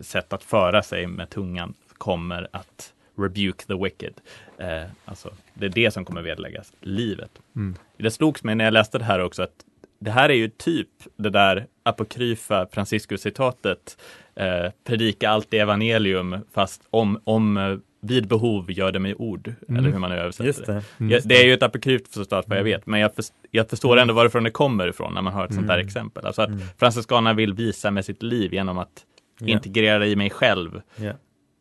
[0.00, 4.14] sätt att föra sig med tungan kommer att rebuke the wicked.
[4.58, 7.30] Eh, alltså, det är det som kommer vedläggas, livet.
[7.56, 7.76] Mm.
[7.96, 9.64] Det slogs mig när jag läste det här också att
[9.98, 13.98] det här är ju typ det där apokryfa Franciscus-citatet
[14.36, 19.54] eh, predika allt i evangelium fast om, om eh, vid behov gör det med ord,
[19.68, 19.78] mm.
[19.78, 20.72] eller hur man nu översätter det.
[20.72, 21.04] Det.
[21.04, 21.20] Mm.
[21.24, 21.34] det.
[21.34, 22.72] är ju ett apokryft citat vad jag mm.
[22.72, 24.02] vet, men jag, först, jag förstår mm.
[24.02, 25.86] ändå varifrån det kommer ifrån när man hör ett sånt där mm.
[25.86, 26.26] exempel.
[26.26, 26.60] Alltså att mm.
[26.78, 29.04] franciskanerna vill visa med sitt liv genom att
[29.40, 29.52] yeah.
[29.52, 30.80] integrera i mig själv.
[31.00, 31.16] Yeah.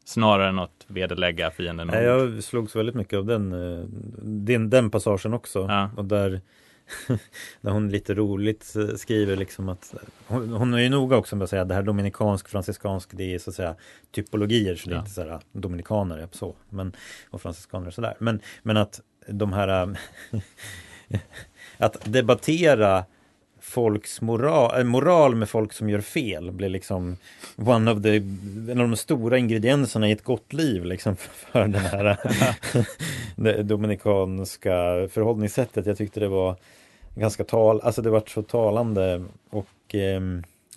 [0.06, 1.90] Snarare än att vederlägga fienden.
[1.94, 3.86] Jag slogs väldigt mycket av den, eh,
[4.24, 5.66] den, den passagen också.
[5.70, 5.90] Ja.
[5.98, 6.42] Och där
[7.62, 9.94] där hon lite roligt eh, skriver liksom att
[10.28, 13.34] hon, hon är ju noga också med att säga att det här dominikansk, franciskansk, det
[13.34, 13.76] är så att säga
[14.12, 16.96] typologier, så det är inte så här dominikaner så, men,
[17.30, 18.16] och franciskaner och sådär.
[18.20, 19.98] Men, men att de här
[21.78, 23.06] att debattera
[23.66, 27.18] folks moral, äh, moral med folk som gör fel blir liksom
[27.56, 28.16] one of the,
[28.72, 32.18] en av de stora ingredienserna i ett gott liv liksom för det här
[33.36, 34.72] det dominikanska
[35.12, 35.86] förhållningssättet.
[35.86, 36.56] Jag tyckte det var
[37.16, 40.22] ganska tal, alltså det var så talande och eh,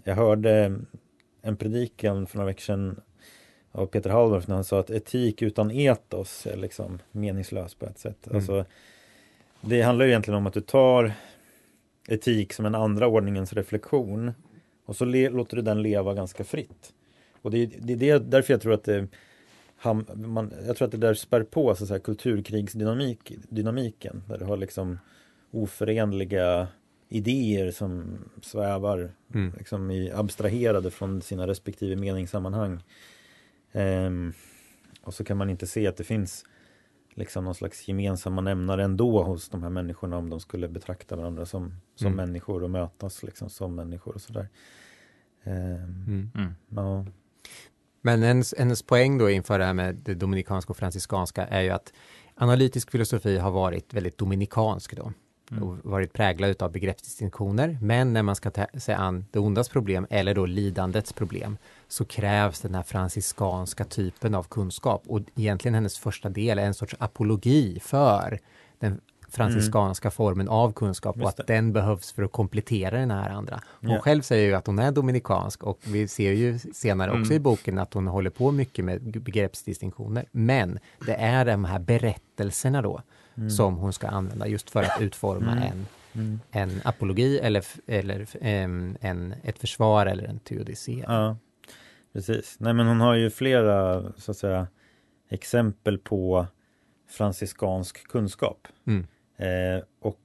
[0.05, 0.79] jag hörde
[1.43, 3.01] en predikan för några veckor sedan
[3.73, 7.99] av Peter Halldorf när han sa att etik utan etos är liksom meningslös på ett
[7.99, 8.27] sätt.
[8.27, 8.37] Mm.
[8.37, 8.65] Alltså,
[9.61, 11.13] det handlar ju egentligen om att du tar
[12.09, 14.33] etik som en andra ordningens reflektion
[14.85, 16.93] och så låter du den leva ganska fritt.
[17.43, 19.09] Och det är, det är därför jag tror att det
[19.81, 24.57] han, man, jag tror att det där spär på så här, kulturkrigsdynamiken där du har
[24.57, 24.99] liksom
[25.51, 26.69] oförenliga
[27.09, 29.53] idéer som svävar mm.
[29.59, 32.83] liksom i, abstraherade från sina respektive meningssammanhang.
[33.73, 34.33] Um,
[35.03, 36.45] och så kan man inte se att det finns
[37.19, 41.47] liksom någon slags gemensamma nämnare ändå hos de här människorna om de skulle betrakta varandra
[41.47, 42.17] som, som mm.
[42.17, 44.49] människor och mötas liksom som människor och sådär.
[45.45, 46.55] Um, mm.
[46.69, 47.07] ja.
[48.03, 51.71] Men hennes, hennes poäng då inför det här med det dominikanska och franciskanska är ju
[51.71, 51.93] att
[52.35, 55.13] analytisk filosofi har varit väldigt dominikansk då
[55.51, 55.63] mm.
[55.63, 57.79] och varit präglad av begreppsdistinktioner.
[57.83, 62.05] Men när man ska ta sig an det ondas problem eller då lidandets problem så
[62.05, 66.95] krävs den här franciskanska typen av kunskap och egentligen hennes första del är en sorts
[66.99, 68.39] apologi för
[68.79, 70.13] den franciskanska mm.
[70.13, 73.61] formen av kunskap och att den behövs för att komplettera den här andra.
[73.81, 74.03] Hon yeah.
[74.03, 77.37] själv säger ju att hon är dominikansk och vi ser ju senare också mm.
[77.37, 80.25] i boken att hon håller på mycket med begreppsdistinktioner.
[80.31, 83.03] Men det är de här berättelserna då
[83.37, 83.51] mm.
[83.51, 85.65] som hon ska använda just för att utforma mm.
[85.65, 86.41] en, mm.
[86.51, 91.05] en apologi eller, eller en, ett försvar eller en teodicé.
[91.07, 91.37] Ja,
[92.13, 92.57] precis.
[92.61, 94.67] Nej men hon har ju flera så att säga
[95.29, 96.47] exempel på
[97.09, 98.69] franciskansk kunskap.
[98.87, 99.07] Mm.
[99.37, 100.19] Eh, och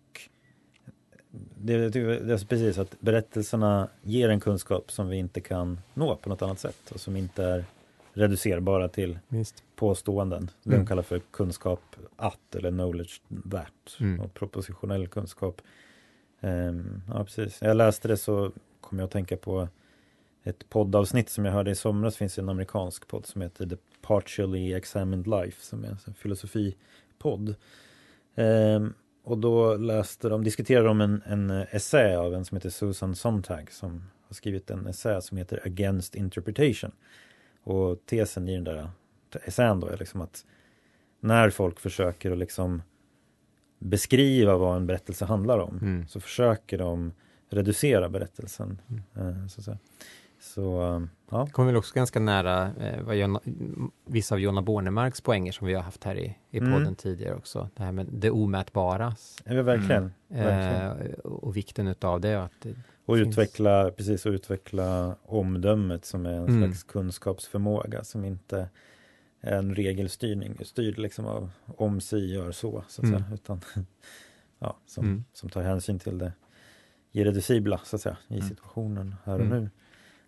[1.55, 6.15] det, det, det, är precis att berättelserna ger en kunskap som vi inte kan nå
[6.15, 7.65] på något annat sätt och som inte är
[8.13, 9.63] reducerbara till Just.
[9.75, 10.49] påståenden.
[10.63, 10.79] Det mm.
[10.79, 11.81] de kallar för kunskap
[12.15, 14.19] att eller knowledge that mm.
[14.19, 15.61] och propositionell kunskap.
[16.41, 17.61] Um, ja, precis.
[17.61, 19.67] Jag läste det så kom jag att tänka på
[20.43, 22.17] ett poddavsnitt som jag hörde i somras.
[22.17, 27.55] finns en amerikansk podd som heter The Partially Examined Life som är en filosofipodd.
[28.35, 33.15] Um, och då läste de, diskuterade de en, en essä av en som heter Susan
[33.15, 36.91] Sontag som har skrivit en essä som heter Against Interpretation.
[37.63, 38.89] Och tesen i den där
[39.43, 40.45] essän då är liksom att
[41.19, 42.81] när folk försöker att liksom
[43.79, 46.07] beskriva vad en berättelse handlar om mm.
[46.07, 47.13] så försöker de
[47.49, 48.81] reducera berättelsen.
[48.89, 49.41] Mm.
[49.41, 49.77] Eh, så,
[50.43, 50.61] så.
[50.61, 51.43] så ja.
[51.45, 53.39] Det kommer väl också ganska nära eh, vad Jonna,
[54.05, 56.71] vissa av Jonna Bornemarks poänger som vi har haft här i, i mm.
[56.71, 56.95] podden mm.
[56.95, 57.69] tidigare också.
[57.75, 59.15] Det här med det omätbara.
[59.45, 60.11] Ja, verkligen.
[60.29, 60.45] Mm.
[60.45, 61.11] verkligen.
[61.11, 62.37] Eh, och vikten utav det.
[62.37, 62.75] Och, att det
[63.05, 63.27] och finns...
[63.27, 66.63] utveckla, precis, och utveckla omdömet som är en mm.
[66.63, 68.69] slags kunskapsförmåga som inte
[69.41, 73.19] är en regelstyrning, styrd liksom av om si gör så, så att mm.
[73.19, 73.61] säga, utan
[74.59, 75.23] ja, som, mm.
[75.33, 76.33] som tar hänsyn till det
[77.11, 79.69] irreducibla så att säga i situationen här och nu.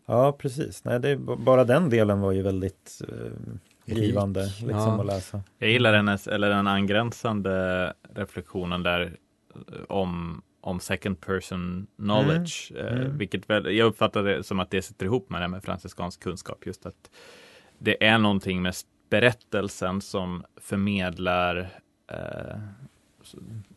[0.06, 0.84] Ja, precis.
[0.84, 5.00] Nej, det, bara den delen var ju väldigt eh, givande liksom, ja.
[5.00, 5.44] att läsa.
[5.58, 9.18] Jag gillar hennes, eller den angränsande reflektionen där
[9.56, 12.86] eh, om om second person knowledge, mm.
[12.86, 13.18] Eh, mm.
[13.18, 16.65] vilket väl, jag uppfattar det som att det sitter ihop med det med franciskansk kunskap,
[16.65, 17.12] just att
[17.78, 18.76] det är någonting med
[19.10, 21.70] berättelsen som förmedlar
[22.12, 22.58] eh,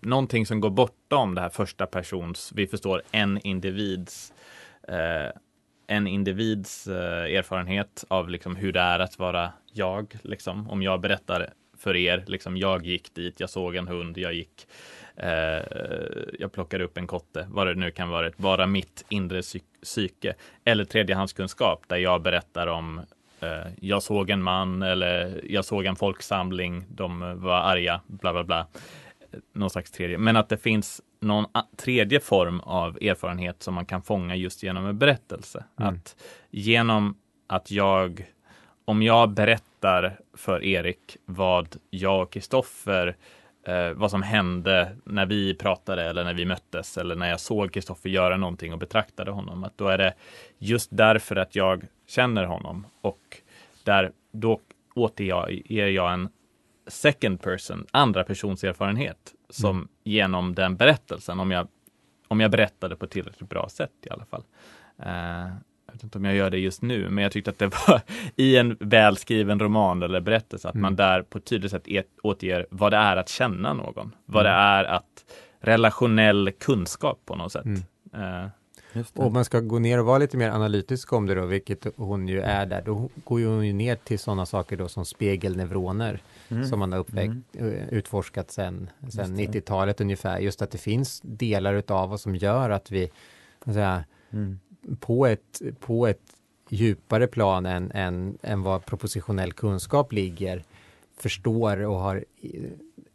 [0.00, 4.32] någonting som går bortom det här första persons, vi förstår en individs
[4.88, 5.30] eh,
[5.90, 10.16] en individs eh, erfarenhet av liksom hur det är att vara jag.
[10.22, 10.70] Liksom.
[10.70, 14.66] Om jag berättar för er, liksom, jag gick dit, jag såg en hund, jag gick,
[15.16, 15.62] eh,
[16.38, 19.42] jag plockade upp en kotte, vad det nu kan vara, bara mitt inre
[19.82, 20.34] psyke.
[20.64, 23.00] Eller tredjehandskunskap där jag berättar om
[23.40, 28.44] eh, jag såg en man eller jag såg en folksamling, de var arga, bla bla
[28.44, 28.66] bla.
[29.52, 34.02] Någon slags tredje, men att det finns någon tredje form av erfarenhet som man kan
[34.02, 35.64] fånga just genom en berättelse.
[35.80, 35.94] Mm.
[35.94, 36.16] Att
[36.50, 38.32] genom att jag,
[38.84, 43.16] om jag berättar för Erik vad jag och Kristoffer
[43.66, 47.72] eh, vad som hände när vi pratade eller när vi möttes eller när jag såg
[47.72, 49.64] Kristoffer göra någonting och betraktade honom.
[49.64, 50.14] Att då är det
[50.58, 53.42] just därför att jag känner honom och
[53.84, 54.60] där då
[54.94, 56.28] återger jag en
[56.88, 59.88] second person, andra persons erfarenhet som mm.
[60.04, 61.68] genom den berättelsen, om jag,
[62.28, 64.44] om jag berättade på ett tillräckligt bra sätt i alla fall.
[65.06, 65.52] Uh,
[65.86, 68.00] jag vet inte om jag gör det just nu, men jag tyckte att det var
[68.36, 70.82] i en välskriven roman eller berättelse, att mm.
[70.82, 71.86] man där på ett tydligt sätt
[72.22, 74.52] återger vad det är att känna någon, vad mm.
[74.52, 75.24] det är att
[75.60, 77.66] relationell kunskap på något sätt.
[78.16, 78.46] Uh,
[79.14, 82.28] och man ska gå ner och vara lite mer analytisk om det då, vilket hon
[82.28, 86.64] ju är där, då går hon ju ner till sådana saker då som spegelneuroner mm.
[86.64, 87.74] som man har uppväxt, mm.
[87.74, 90.38] Eh, utforskat sedan, sedan 90-talet ungefär.
[90.38, 93.10] Just att det finns delar utav oss som gör att vi
[93.64, 94.58] säga, mm.
[95.00, 96.22] på, ett, på ett
[96.68, 100.64] djupare plan än, än, än vad propositionell kunskap ligger
[101.16, 102.24] förstår och har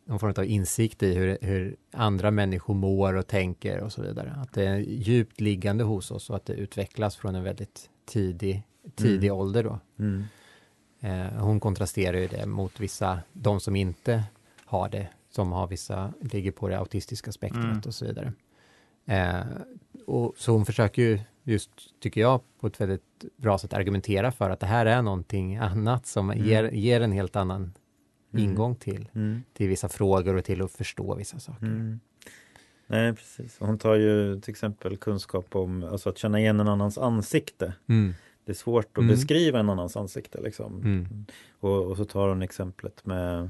[0.05, 4.35] någon form av insikt i hur, hur, andra människor mår och tänker och så vidare.
[4.41, 8.63] Att det är djupt liggande hos oss och att det utvecklas från en väldigt tidig,
[8.95, 9.39] tidig mm.
[9.39, 9.79] ålder då.
[9.99, 10.23] Mm.
[10.99, 14.23] Eh, hon kontrasterar ju det mot vissa, de som inte
[14.65, 17.81] har det, som har vissa, ligger på det autistiska spektrat mm.
[17.85, 18.33] och så vidare.
[19.05, 19.45] Eh,
[20.05, 24.49] och, så hon försöker ju just, tycker jag, på ett väldigt bra sätt argumentera för
[24.49, 26.45] att det här är någonting annat som mm.
[26.45, 27.73] ger, ger en helt annan.
[28.39, 29.43] Ingång till, mm.
[29.53, 31.65] till vissa frågor och till att förstå vissa saker.
[31.65, 31.99] Mm.
[32.87, 33.57] Nej, precis.
[33.59, 37.73] Hon tar ju till exempel kunskap om alltså att känna igen en annans ansikte.
[37.89, 38.13] Mm
[38.45, 39.07] det är svårt att mm.
[39.07, 40.41] beskriva en annans ansikte.
[40.41, 40.81] Liksom.
[40.81, 41.25] Mm.
[41.59, 43.49] Och, och, så tar hon exemplet med,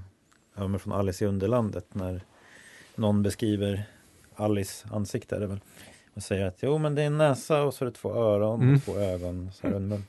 [0.55, 2.21] ja, med från Alice i Underlandet när
[2.95, 3.83] någon beskriver
[4.35, 5.39] Alice ansikte.
[5.39, 5.59] Det väl,
[6.13, 8.61] och säger att jo men det är en näsa och så är det två öron
[8.61, 8.75] mm.
[8.75, 9.51] och två ögon.
[9.53, 10.03] Så här, men,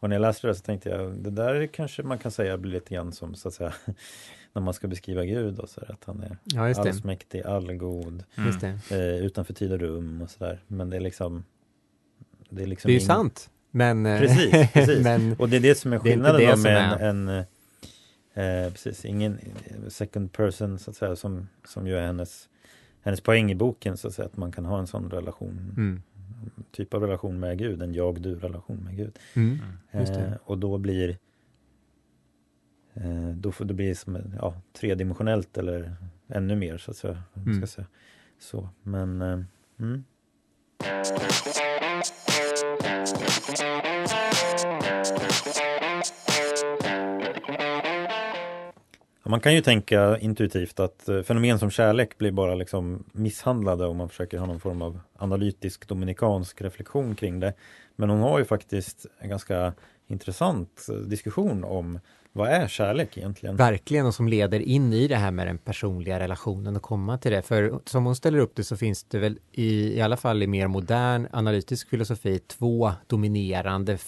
[0.00, 2.72] och när jag läste det så tänkte jag det där kanske man kan säga blir
[2.72, 3.74] lite grann som så att säga
[4.52, 8.78] när man ska beskriva Gud och så att han är ja, allsmäktig, allgod, mm.
[8.90, 10.60] eh, utanför tid och rum och sådär.
[10.66, 11.44] Men det är liksom
[12.50, 13.06] Det är, liksom det är ing...
[13.06, 13.50] sant.
[13.70, 15.00] Men, eh, precis, precis.
[15.04, 17.44] men och det är det som är skillnaden är med en, en
[18.34, 19.38] eh, precis, ingen
[19.88, 22.48] second person så att säga som, som ju är hennes,
[23.02, 26.02] hennes poäng i boken så att säga att man kan ha en sån relation mm.
[26.70, 29.18] Typ av relation med Gud, en jag-du relation med Gud.
[29.34, 29.58] Mm.
[29.90, 31.18] Eh, och då blir
[32.94, 35.96] eh, då, får, det blir som ja, tredimensionellt eller
[36.28, 37.22] ännu mer så att säga.
[37.36, 37.54] Mm.
[37.54, 37.86] Ska säga.
[38.38, 39.40] Så, men eh,
[39.78, 40.04] mm.
[49.30, 53.96] Man kan ju tänka intuitivt att eh, fenomen som kärlek blir bara liksom misshandlade om
[53.96, 57.54] man försöker ha någon form av analytisk dominikansk reflektion kring det.
[57.96, 59.72] Men hon har ju faktiskt en ganska
[60.08, 62.00] intressant eh, diskussion om
[62.32, 63.56] vad är kärlek egentligen?
[63.56, 67.32] Verkligen, och som leder in i det här med den personliga relationen och komma till
[67.32, 67.42] det.
[67.42, 70.46] För som hon ställer upp det så finns det väl i, i alla fall i
[70.46, 73.98] mer modern analytisk filosofi två dominerande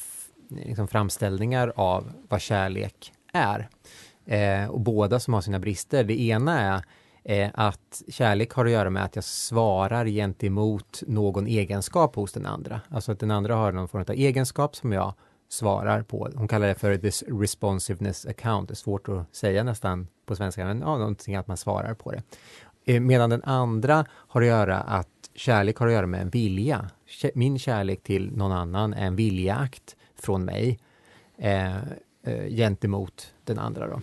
[0.48, 3.68] liksom, framställningar av vad kärlek är.
[4.26, 6.04] Eh, och båda som har sina brister.
[6.04, 6.82] Det ena är
[7.24, 12.46] eh, att kärlek har att göra med att jag svarar gentemot någon egenskap hos den
[12.46, 12.80] andra.
[12.88, 15.14] Alltså att den andra har någon form av egenskap som jag
[15.48, 16.28] svarar på.
[16.34, 18.68] Hon kallar det för this responsiveness account.
[18.68, 22.12] Det är svårt att säga nästan på svenska, men ja, någonting att man svarar på
[22.12, 22.22] det.
[22.84, 26.90] Eh, medan den andra har att göra att kärlek har att göra med en vilja.
[27.34, 30.78] Min kärlek till någon annan är en viljeakt från mig
[31.38, 31.76] eh,
[32.22, 33.88] eh, gentemot den andra.
[33.88, 34.00] Då.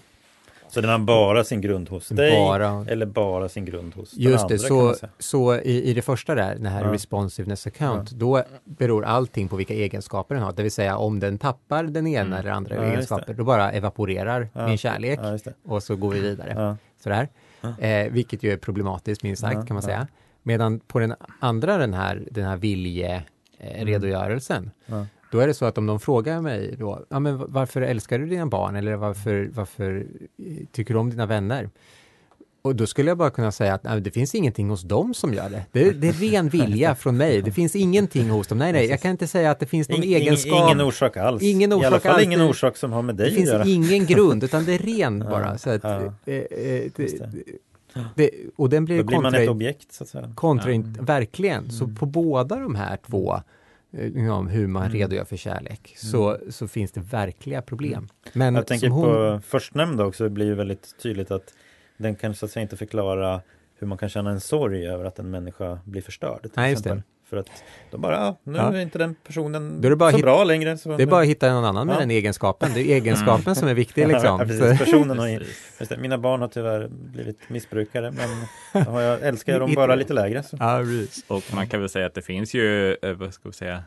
[0.69, 2.85] Så den har bara sin grund hos dig bara.
[2.87, 4.53] eller bara sin grund hos Just den andra?
[4.53, 6.93] Just det, så, så i, i det första där, den här ja.
[6.93, 8.17] responsiveness account, ja.
[8.17, 10.51] då beror allting på vilka egenskaper den har.
[10.51, 12.39] Det vill säga om den tappar den ena mm.
[12.39, 15.19] eller andra ja, egenskaper, då bara evaporerar min kärlek
[15.65, 16.77] och så går vi vidare.
[17.03, 17.27] Sådär.
[17.79, 20.07] Eh, vilket ju är problematiskt minst sagt kan man säga.
[20.43, 25.07] Medan på den andra den här, den här viljeredogörelsen, eh, mm.
[25.31, 28.25] Då är det så att om de frågar mig då, ja, men varför älskar du
[28.25, 30.05] dina barn eller varför, varför
[30.71, 31.69] tycker du om dina vänner?
[32.61, 35.33] Och då skulle jag bara kunna säga att nej, det finns ingenting hos dem som
[35.33, 35.65] gör det.
[35.71, 37.41] Det, det är ren vilja från mig.
[37.41, 38.57] Det finns ingenting hos dem.
[38.57, 40.65] Nej, nej, jag kan inte säga att det finns någon egenskap.
[40.65, 41.43] Ingen orsak alls.
[41.43, 42.23] Ingen orsak I alla fall alls.
[42.23, 43.57] ingen orsak som har med dig att göra.
[43.57, 45.57] Det finns ingen grund, utan det är ren bara.
[45.57, 46.01] Så att, ja.
[46.25, 47.31] eh, eh, det,
[48.15, 50.33] det, och den blir Då blir kontra, man ett objekt, så att säga.
[50.35, 50.81] Kontra, ja.
[50.99, 51.71] verkligen.
[51.71, 51.95] Så mm.
[51.95, 53.41] på båda de här två Eh,
[54.31, 54.93] om hur man mm.
[54.93, 56.11] redogör för kärlek, mm.
[56.11, 58.09] så, så finns det verkliga problem.
[58.33, 59.03] Men jag tänker hon...
[59.03, 61.53] på förstnämnda också, det blir ju väldigt tydligt att
[61.97, 63.41] den kan så att säga inte förklara
[63.75, 66.49] hur man kan känna en sorg över att en människa blir förstörd.
[66.53, 67.01] Nej, exempel.
[67.29, 68.73] För att då bara, nu ja.
[68.73, 70.77] är inte den personen så hitta, bra längre.
[70.77, 71.99] Så det är bara att hitta någon annan med ja.
[71.99, 72.71] den egenskapen.
[72.73, 73.55] Det är egenskapen mm.
[73.55, 74.39] som är viktig liksom.
[74.39, 74.79] Ja, precis.
[74.79, 75.27] Personen har,
[75.79, 80.13] just det, mina barn har tyvärr blivit missbrukare men har jag älskar dem bara lite
[80.13, 80.43] lägre.
[80.43, 80.57] Så.
[80.59, 80.79] Ja,
[81.27, 83.83] och man kan väl säga att det finns ju, eh, vad ska vi säga,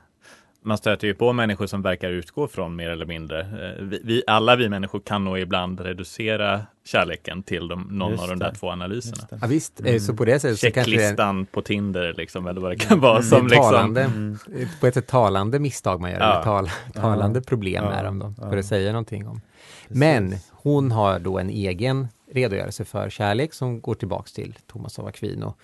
[0.62, 3.40] man stöter ju på människor som verkar utgå från mer eller mindre.
[3.40, 8.22] Eh, vi, vi alla vi människor kan nog ibland reducera kärleken till de, någon Just
[8.22, 8.58] av de där det.
[8.58, 9.28] två analyserna.
[9.40, 10.00] Ja, visst, mm.
[10.00, 11.50] så på det sättet Checklistan det...
[11.50, 13.22] på Tinder liksom, eller vad det kan vara.
[13.22, 13.62] Som liksom...
[13.62, 14.38] talande, mm.
[14.80, 16.32] På ett sätt talande misstag man gör, ja.
[16.32, 17.44] eller tal, talande ja.
[17.48, 17.92] problem ja.
[17.92, 19.40] är de då, för att säga någonting om.
[19.82, 19.96] Precis.
[19.96, 25.06] Men hon har då en egen redogörelse för kärlek som går tillbaks till Thomas av
[25.06, 25.54] Aquino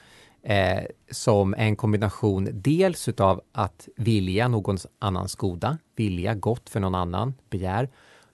[0.42, 6.94] eh, som en kombination dels utav att vilja någon annans goda, vilja gott för någon
[6.94, 7.88] annan, begär,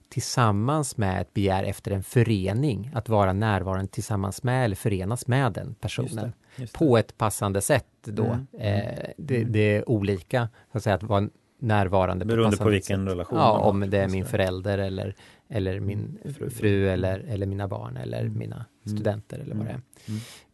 [0.09, 5.52] tillsammans med ett begär efter en förening, att vara närvarande tillsammans med eller förenas med
[5.52, 6.09] den personen.
[6.09, 6.78] Just det, just det.
[6.78, 8.24] På ett passande sätt då.
[8.24, 8.46] Mm.
[8.52, 9.52] Eh, det, mm.
[9.52, 11.28] det, är olika, så att säga, att vara
[11.59, 12.24] närvarande.
[12.24, 13.12] Beroende på, på vilken sätt.
[13.12, 13.38] relation.
[13.38, 15.14] Ja, om det är min förälder eller,
[15.48, 16.18] eller min
[16.50, 18.38] fru eller, eller mina barn eller mm.
[18.38, 18.96] mina mm.
[18.98, 19.80] studenter eller vad det är.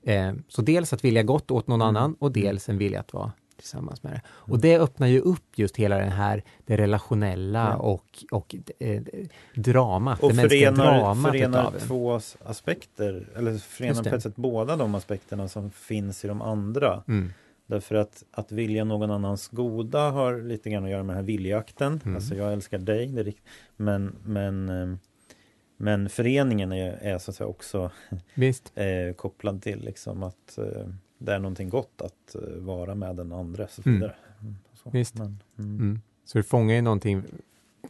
[0.04, 0.34] Mm.
[0.36, 1.96] Eh, så dels att vilja gott åt någon mm.
[1.96, 4.20] annan och dels en vilja att vara tillsammans med det.
[4.26, 7.76] Och det öppnar ju upp just hela den här, det relationella ja.
[7.76, 9.02] och, och eh,
[9.54, 11.32] dramat, och det mänskliga dramat.
[11.32, 16.42] förenar två aspekter, eller förenar på ett sätt båda de aspekterna som finns i de
[16.42, 17.02] andra.
[17.08, 17.32] Mm.
[17.66, 21.26] Därför att, att vilja någon annans goda har lite grann att göra med den här
[21.26, 22.00] viljakten.
[22.04, 22.16] Mm.
[22.16, 23.34] Alltså jag älskar dig, det är
[23.76, 24.96] men, men eh,
[25.82, 27.90] men föreningen är, är så att säga också
[28.74, 33.32] eh, kopplad till liksom att eh, det är någonting gott att eh, vara med den
[33.32, 33.68] andra.
[33.68, 33.94] Så mm.
[33.94, 34.14] vidare.
[34.40, 34.56] Mm.
[34.74, 35.14] Så, Visst.
[35.14, 35.76] Men, mm.
[35.76, 36.00] mm.
[36.24, 37.22] så det fångar ju någonting.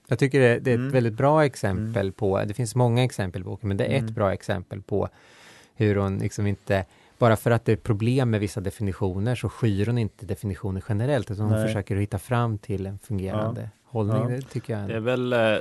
[0.07, 0.93] Jag tycker det, det är ett mm.
[0.93, 2.13] väldigt bra exempel mm.
[2.13, 5.09] på, det finns många exempel på men det är ett bra exempel på
[5.75, 6.85] hur hon liksom inte
[7.19, 11.31] bara för att det är problem med vissa definitioner så skyr hon inte definitioner generellt
[11.31, 11.67] utan hon Nej.
[11.67, 14.23] försöker hitta fram till en fungerande hållning.
[14.23, 14.29] Ja.
[14.29, 14.89] Det tycker jag.
[14.89, 15.57] Det är väl, eh,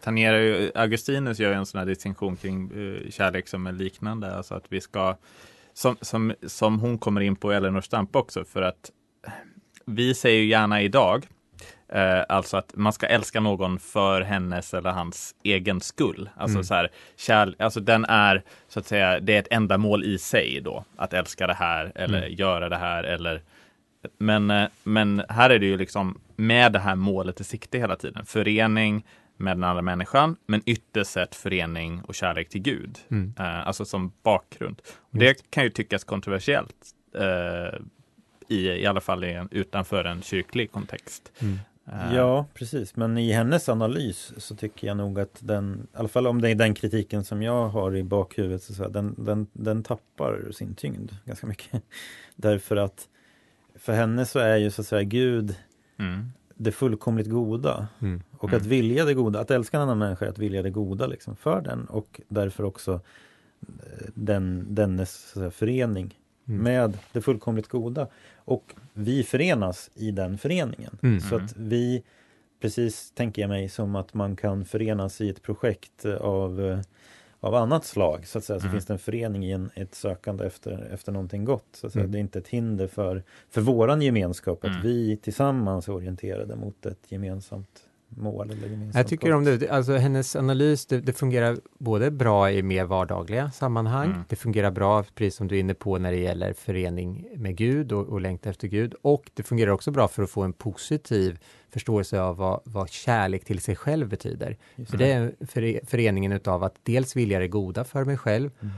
[0.00, 4.36] tangerar ju, Augustinus gör ju en sån här distinktion kring uh, kärlek som är liknande,
[4.36, 5.16] alltså att vi ska,
[5.74, 8.90] som, som, som hon kommer in på Elinor Stamp också, för att
[9.84, 11.26] vi säger ju gärna idag,
[11.94, 16.30] Uh, alltså att man ska älska någon för hennes eller hans egen skull.
[16.36, 16.64] Alltså mm.
[16.64, 20.60] så här, kärl alltså den är så att säga, det är ett ändamål i sig
[20.60, 22.34] då, att älska det här eller mm.
[22.34, 23.42] göra det här eller
[24.18, 27.96] men, uh, men här är det ju liksom med det här målet i sikte hela
[27.96, 28.26] tiden.
[28.26, 29.04] Förening
[29.36, 32.98] med den andra människan, men ytterst sett förening och kärlek till Gud.
[33.10, 33.34] Mm.
[33.40, 34.82] Uh, alltså som bakgrund.
[35.10, 37.80] Och det kan ju tyckas kontroversiellt, uh,
[38.48, 41.32] i, i alla fall i, utanför en kyrklig kontext.
[41.38, 41.58] Mm.
[41.88, 42.96] Uh, ja, precis.
[42.96, 46.50] Men i hennes analys så tycker jag nog att den, i alla fall om det
[46.50, 50.74] är den kritiken som jag har i bakhuvudet, så, så den, den, den tappar sin
[50.74, 51.82] tyngd ganska mycket.
[52.36, 53.08] Därför att
[53.74, 55.54] för henne så är ju så att säga Gud
[55.98, 56.32] Mm.
[56.54, 57.88] Det fullkomligt goda.
[58.00, 58.22] Mm.
[58.38, 58.68] Och att mm.
[58.68, 61.84] vilja det goda, att älska en annan människa, att vilja det goda liksom för den
[61.84, 63.00] och därför också
[63.60, 66.18] eh, den, dennes säga, förening
[66.48, 66.60] mm.
[66.62, 68.08] med det fullkomligt goda.
[68.36, 70.98] Och vi förenas i den föreningen.
[71.02, 71.20] Mm.
[71.20, 72.02] Så att vi,
[72.60, 76.80] precis tänker jag mig som att man kan förenas i ett projekt av eh,
[77.46, 78.72] av annat slag så att säga, så mm.
[78.72, 81.66] finns det en förening i en, ett sökande efter, efter någonting gott.
[81.72, 82.02] Så att säga.
[82.02, 82.12] Mm.
[82.12, 84.82] Det är inte ett hinder för, för våran gemenskap att mm.
[84.82, 89.96] vi tillsammans är orienterade mot ett gemensamt mål eller gemensamt Jag tycker om det, alltså
[89.96, 94.24] hennes analys, det, det, fungerar både bra i mer vardagliga sammanhang, mm.
[94.28, 97.92] det fungerar bra, precis som du är inne på, när det gäller förening med Gud
[97.92, 101.38] och, och längta efter Gud, och det fungerar också bra för att få en positiv
[101.70, 104.56] förståelse av vad, vad kärlek till sig själv betyder.
[104.76, 108.50] Just för det är för, föreningen utav att dels vilja det goda för mig själv,
[108.60, 108.74] mm.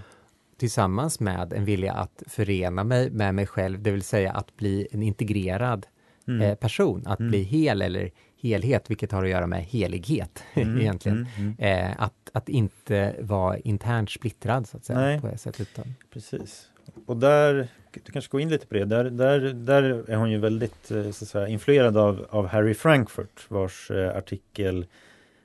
[0.58, 4.88] tillsammans med en vilja att förena mig med mig själv, det vill säga att bli
[4.90, 5.86] en integrerad
[6.28, 6.40] mm.
[6.40, 7.30] eh, person, att mm.
[7.30, 8.10] bli hel eller
[8.40, 11.26] helhet, vilket har att göra med helighet mm, egentligen.
[11.36, 11.88] Mm, mm.
[11.88, 14.98] Eh, att, att inte vara internt splittrad så att säga.
[14.98, 15.68] Nej, på det sättet.
[16.12, 16.70] Precis.
[17.06, 20.38] Och där, du kanske går in lite på det, där, där, där är hon ju
[20.38, 24.86] väldigt eh, så att säga, influerad av, av Harry Frankfurt vars eh, artikel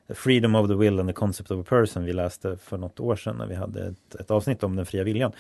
[0.10, 3.16] Freedom of the will and the concept of a person vi läste för något år
[3.16, 5.32] sedan när vi hade ett, ett avsnitt om den fria viljan.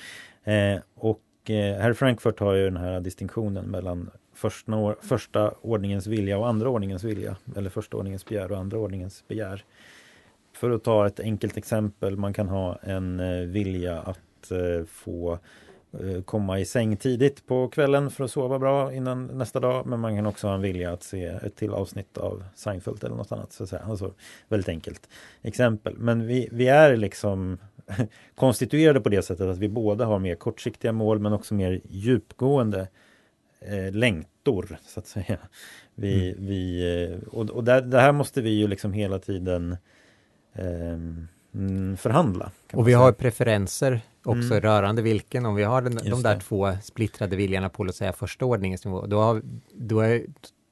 [0.43, 6.37] Eh, och eh, Harry Frankfurt har ju den här distinktionen mellan första, första ordningens vilja
[6.37, 7.35] och andra ordningens vilja.
[7.55, 9.63] Eller första ordningens begär och andra ordningens begär.
[10.53, 15.39] För att ta ett enkelt exempel, man kan ha en eh, vilja att eh, få
[15.99, 19.85] eh, komma i säng tidigt på kvällen för att sova bra innan nästa dag.
[19.85, 23.15] Men man kan också ha en vilja att se ett till avsnitt av Seinfeld eller
[23.15, 23.53] något annat.
[23.53, 23.81] Så att säga.
[23.81, 24.13] Alltså,
[24.47, 25.09] väldigt enkelt
[25.41, 25.95] exempel.
[25.97, 27.57] Men vi, vi är liksom
[28.35, 32.87] konstituerade på det sättet att vi båda har mer kortsiktiga mål men också mer djupgående
[33.67, 35.37] eh, längtor så att säga.
[35.95, 36.45] Vi, mm.
[36.45, 39.77] vi, eh, och och där, det här måste vi ju liksom hela tiden
[40.53, 40.97] eh,
[41.97, 42.51] förhandla.
[42.73, 42.99] Och vi säga.
[42.99, 44.61] har preferenser också mm.
[44.61, 46.41] rörande vilken, om vi har den, de där det.
[46.41, 49.41] två splittrade viljorna på låt säga första ordningens nivå, då, har,
[49.73, 50.25] då, är,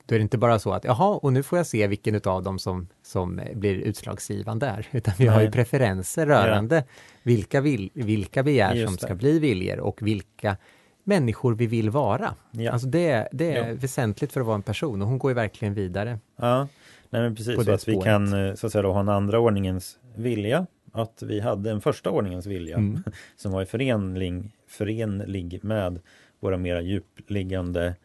[0.06, 2.44] då är det inte bara så att jaha, och nu får jag se vilken av
[2.44, 5.34] dem som, som blir utslagsgivande där, utan vi Nej.
[5.34, 6.84] har ju preferenser rörande ja.
[7.24, 10.58] vilka, vil, vilka begär som ska bli viljor och vilka
[11.04, 12.34] människor vi vill vara.
[12.52, 12.72] Ja.
[12.72, 13.76] Alltså det, det är ja.
[13.76, 16.20] väsentligt för att vara en person och hon går ju verkligen vidare.
[16.36, 16.68] Ja,
[17.12, 19.40] Nej, men precis så att vi kan eh, så att säga, då, ha en andra
[19.40, 20.68] ordningens vilja.
[20.92, 23.04] Att vi hade en första ordningens vilja mm.
[23.36, 26.00] som var förenlig, förenlig med
[26.40, 27.96] våra mera djupliggande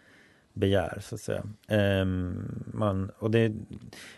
[0.53, 0.99] begär.
[1.03, 1.43] Så att säga.
[2.03, 3.53] Um, man, och, det,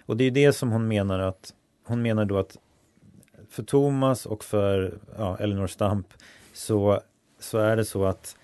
[0.07, 1.55] och det är det som hon menar att
[1.87, 2.57] hon menar då att
[3.51, 6.07] för Thomas och för ja, Elinor Stamp
[6.53, 7.01] så,
[7.39, 8.37] så är det så att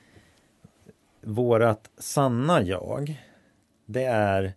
[1.27, 3.22] vårat sanna jag,
[3.87, 4.55] det är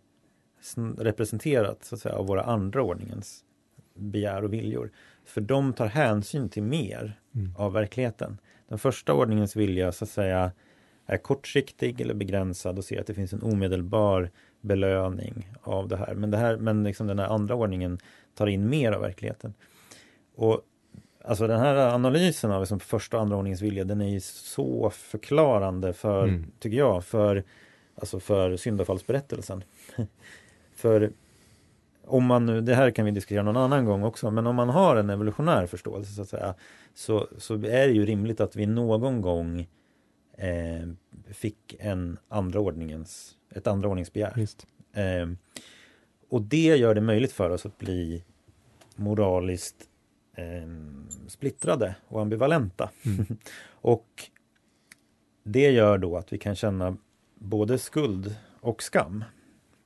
[0.97, 3.43] representerat så att säga, av våra andra ordningens
[3.93, 4.91] begär och viljor.
[5.25, 7.53] För de tar hänsyn till mer mm.
[7.57, 8.37] av verkligheten.
[8.67, 10.51] Den första ordningens vilja så att säga
[11.05, 16.15] är kortsiktig eller begränsad och ser att det finns en omedelbar belöning av det här.
[16.15, 17.99] Men, det här, men liksom den här andra ordningen
[18.35, 19.53] tar in mer av verkligheten.
[20.35, 20.61] Och
[21.27, 24.89] Alltså den här analysen av liksom första och andra ordningens vilja den är ju så
[24.89, 26.45] förklarande för, mm.
[26.59, 27.43] tycker jag, för,
[27.95, 29.63] alltså för syndafallsberättelsen.
[30.75, 31.11] för
[32.05, 34.69] om man nu, det här kan vi diskutera någon annan gång också, men om man
[34.69, 36.53] har en evolutionär förståelse så att säga,
[36.93, 39.59] så, så är det ju rimligt att vi någon gång
[40.37, 40.87] eh,
[41.33, 44.47] fick en andra ordningens, ett andra ordningens begär.
[44.93, 45.29] Eh,
[46.29, 48.23] och det gör det möjligt för oss att bli
[48.95, 49.89] moraliskt
[50.37, 50.67] eh,
[51.27, 52.89] splittrade och ambivalenta.
[53.05, 53.25] Mm.
[53.71, 54.29] och
[55.43, 56.97] det gör då att vi kan känna
[57.35, 59.23] både skuld och skam.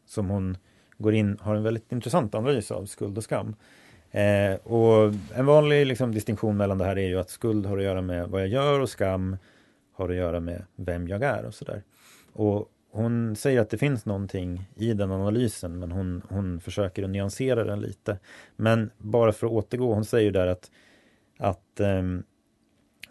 [0.06, 0.58] Som hon
[0.98, 3.56] går in, har en väldigt intressant analys av skuld och skam.
[4.12, 7.84] Eh, och en vanlig liksom, distinktion mellan det här är ju att skuld har att
[7.84, 9.38] göra med vad jag gör och skam
[9.94, 11.84] har att göra med vem jag är och sådär.
[12.34, 17.10] Och hon säger att det finns någonting i den analysen men hon, hon försöker att
[17.10, 18.18] nyansera den lite.
[18.56, 20.72] Men bara för att återgå, hon säger där att,
[21.38, 22.24] att um,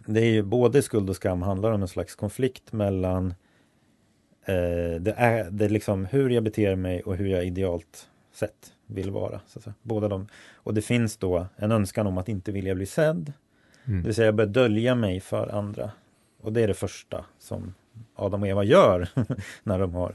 [0.07, 3.26] det är ju både skuld och skam handlar om en slags konflikt mellan
[4.49, 8.72] uh, det är, det är liksom hur jag beter mig och hur jag idealt sett
[8.87, 9.41] vill vara.
[9.47, 9.74] Så att.
[9.83, 10.28] Båda de.
[10.55, 13.33] Och det finns då en önskan om att inte vilja bli sedd.
[13.85, 14.03] Mm.
[14.03, 15.91] Det vill säga jag börjar dölja mig för andra.
[16.41, 17.74] Och det är det första som
[18.15, 19.09] Adam och Eva gör
[19.63, 20.15] när de har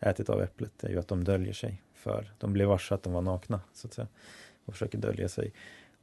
[0.00, 3.12] ätit av äpplet är ju att de döljer sig för de blev varse att de
[3.12, 4.08] var nakna så att säga
[4.64, 5.52] och försöker dölja sig.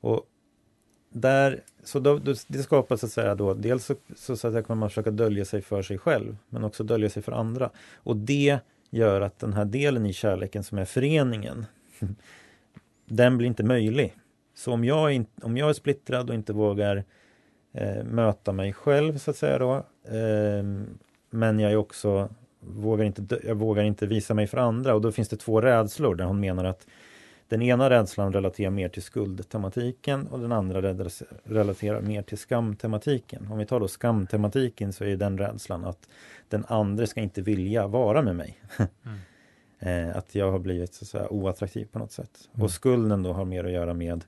[0.02, 0.28] Och
[1.10, 4.64] där, så då, det skapas så att säga då, dels så, så, så att säga,
[4.64, 7.70] kan man försöka dölja sig för sig själv men också dölja sig för andra.
[7.96, 8.60] Och det
[8.90, 11.66] gör att den här delen i kärleken som är föreningen
[13.06, 14.18] den blir inte möjlig.
[14.56, 17.04] Så om jag, in, om jag är splittrad och inte vågar
[17.74, 20.64] eh, möta mig själv så att säga då eh,
[21.34, 22.30] men jag är också
[22.60, 26.16] vågar inte, jag vågar inte visa mig för andra och då finns det två rädslor
[26.16, 26.88] där hon menar att
[27.48, 30.82] den ena rädslan relaterar mer till skuldtematiken och den andra
[31.44, 33.48] relaterar mer till skamtematiken.
[33.52, 36.10] Om vi tar då skamtematiken så är den rädslan att
[36.50, 38.62] den andra ska inte vilja vara med mig.
[39.80, 42.50] eh, att jag har blivit så att oattraktiv på något sätt.
[42.54, 42.64] Mm.
[42.64, 44.24] Och skulden då har mer att göra med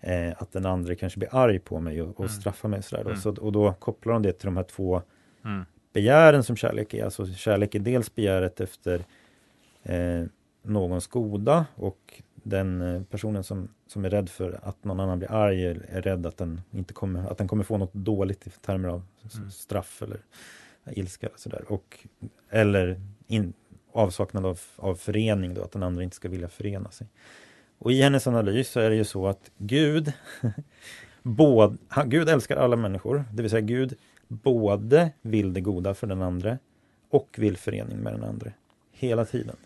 [0.00, 2.28] eh, att den andra kanske blir arg på mig och, och mm.
[2.28, 2.82] straffar mig.
[2.82, 3.10] Sådär då.
[3.10, 3.20] Mm.
[3.20, 5.02] Så, och då kopplar de det till de här två
[5.44, 5.64] mm.
[5.92, 7.04] Begären som kärlek är.
[7.04, 9.04] Alltså kärlek är dels begäret efter
[9.82, 10.24] eh,
[10.62, 15.32] någons goda och den eh, personen som, som är rädd för att någon annan blir
[15.32, 18.88] arg är, rädd att den, inte kommer, att den kommer få något dåligt i termer
[18.88, 19.02] av
[19.36, 19.50] mm.
[19.50, 20.20] straff eller
[20.90, 21.26] ilska.
[21.26, 21.64] Eller, sådär.
[21.68, 22.06] Och,
[22.50, 23.52] eller in,
[23.92, 27.06] avsaknad av, av förening, då, att den andra inte ska vilja förena sig.
[27.78, 30.12] Och i hennes analys så är det ju så att Gud,
[31.22, 33.94] både, han, Gud älskar alla människor, det vill säga Gud
[34.28, 36.58] både vill det goda för den andra
[37.10, 38.52] och vill förening med den andra.
[38.92, 39.56] Hela tiden.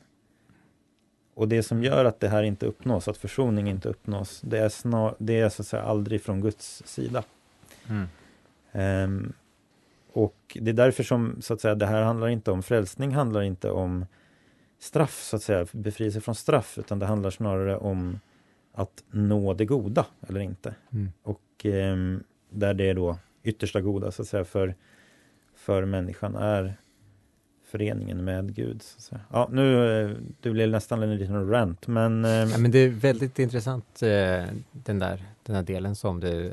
[1.34, 4.68] Och det som gör att det här inte uppnås, att försoning inte uppnås, det är,
[4.68, 7.24] snar, det är så att säga aldrig från Guds sida.
[7.88, 8.08] Mm.
[8.72, 9.32] Um,
[10.12, 13.42] och det är därför som så att säga, det här handlar inte om frälsning, handlar
[13.42, 14.06] inte om
[14.78, 18.20] straff, så att säga, befrielse från straff, utan det handlar snarare om
[18.72, 20.74] att nå det goda eller inte.
[20.92, 21.12] Mm.
[21.22, 21.96] Och eh,
[22.50, 24.74] där det är då yttersta goda, så att säga, för,
[25.54, 26.76] för människan är
[27.72, 28.82] föreningen med Gud.
[28.82, 32.24] Så ja, nu eh, det blev nästan en liten rant, men...
[32.24, 36.52] Eh, ja, men det är väldigt intressant eh, den där, den här delen som du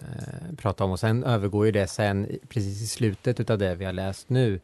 [0.58, 3.94] pratar om och sen övergår ju det sen precis i slutet utav det vi har
[3.94, 4.60] läst nu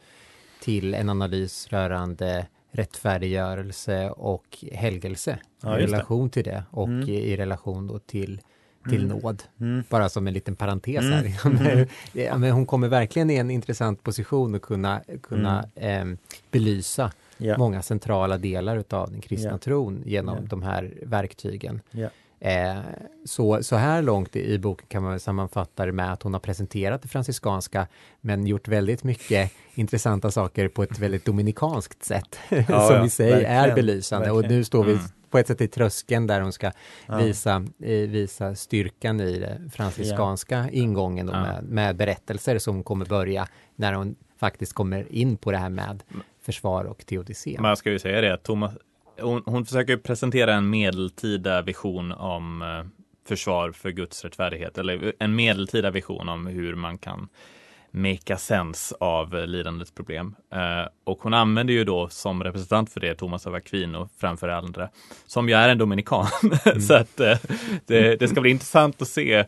[0.62, 6.34] till en analys rörande rättfärdiggörelse och helgelse ja, i relation det.
[6.34, 7.10] till det och mm.
[7.10, 8.42] i relation då till
[8.90, 9.18] till mm.
[9.18, 9.44] nåd.
[9.60, 9.84] Mm.
[9.90, 11.12] Bara som en liten parentes mm.
[11.14, 11.26] här.
[11.66, 11.88] Mm.
[12.14, 16.06] ja, men hon kommer verkligen i en intressant position att kunna, kunna eh,
[16.52, 17.58] belysa yeah.
[17.58, 19.60] många centrala delar utav den kristna yeah.
[19.60, 20.50] tron genom yeah.
[20.50, 21.82] de här verktygen.
[22.40, 22.78] Eh,
[23.26, 26.40] så, så här långt i, i boken kan man sammanfatta det med att hon har
[26.40, 27.88] presenterat det franciskanska
[28.22, 33.32] men gjort väldigt mycket intressanta saker på ett väldigt dominikanskt sätt ja, som i sig
[33.32, 34.46] verkligen, är belysande verkligen.
[34.46, 35.06] och nu står vi mm.
[35.36, 36.72] På ett sätt i tröskeln där hon ska
[37.08, 37.18] ja.
[37.18, 40.70] visa, eh, visa styrkan i det franciskanska ja.
[40.70, 45.70] ingången med, med berättelser som kommer börja när hon faktiskt kommer in på det här
[45.70, 46.04] med
[46.42, 47.58] försvar och teodicé.
[47.60, 48.74] Man ska ju säga det, Thomas,
[49.22, 55.36] hon, hon försöker presentera en medeltida vision om eh, försvar för Guds rättfärdighet, eller en
[55.36, 57.30] medeltida vision om hur man kan
[57.96, 60.36] make sense av lidandets problem.
[60.54, 64.90] Eh, och hon använder ju då som representant för det Thomas av Aquino framför andra,
[65.26, 66.28] som ju är en dominikan.
[66.66, 66.82] Mm.
[66.82, 67.38] så att eh,
[67.86, 69.46] det, det, ska bli intressant att se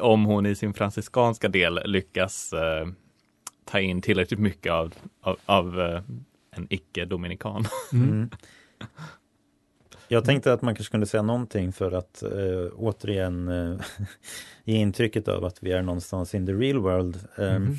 [0.00, 2.86] om hon i sin franciskanska del lyckas eh,
[3.64, 5.80] ta in tillräckligt mycket av, av, av
[6.50, 7.66] en icke-dominikan.
[7.92, 8.30] Mm.
[10.14, 13.80] Jag tänkte att man kanske kunde säga någonting för att eh, återigen eh,
[14.64, 17.18] ge intrycket av att vi är någonstans in the real world.
[17.38, 17.74] Eh, mm.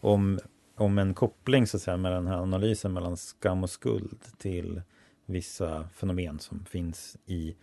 [0.00, 0.38] om,
[0.76, 4.82] om en koppling så att säga mellan den här analysen mellan skam och skuld till
[5.26, 7.56] vissa fenomen som finns i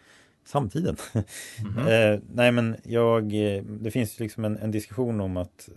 [0.46, 0.96] samtiden.
[1.78, 2.22] Mm.
[2.34, 3.32] nej men jag,
[3.66, 5.70] det finns liksom en, en, diskussion om att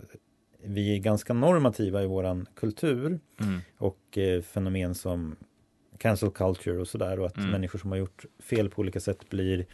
[0.63, 3.59] vi är ganska normativa i våran kultur mm.
[3.77, 5.35] och eh, fenomen som
[5.97, 7.51] cancel culture och sådär och att mm.
[7.51, 9.65] människor som har gjort fel på olika sätt blir,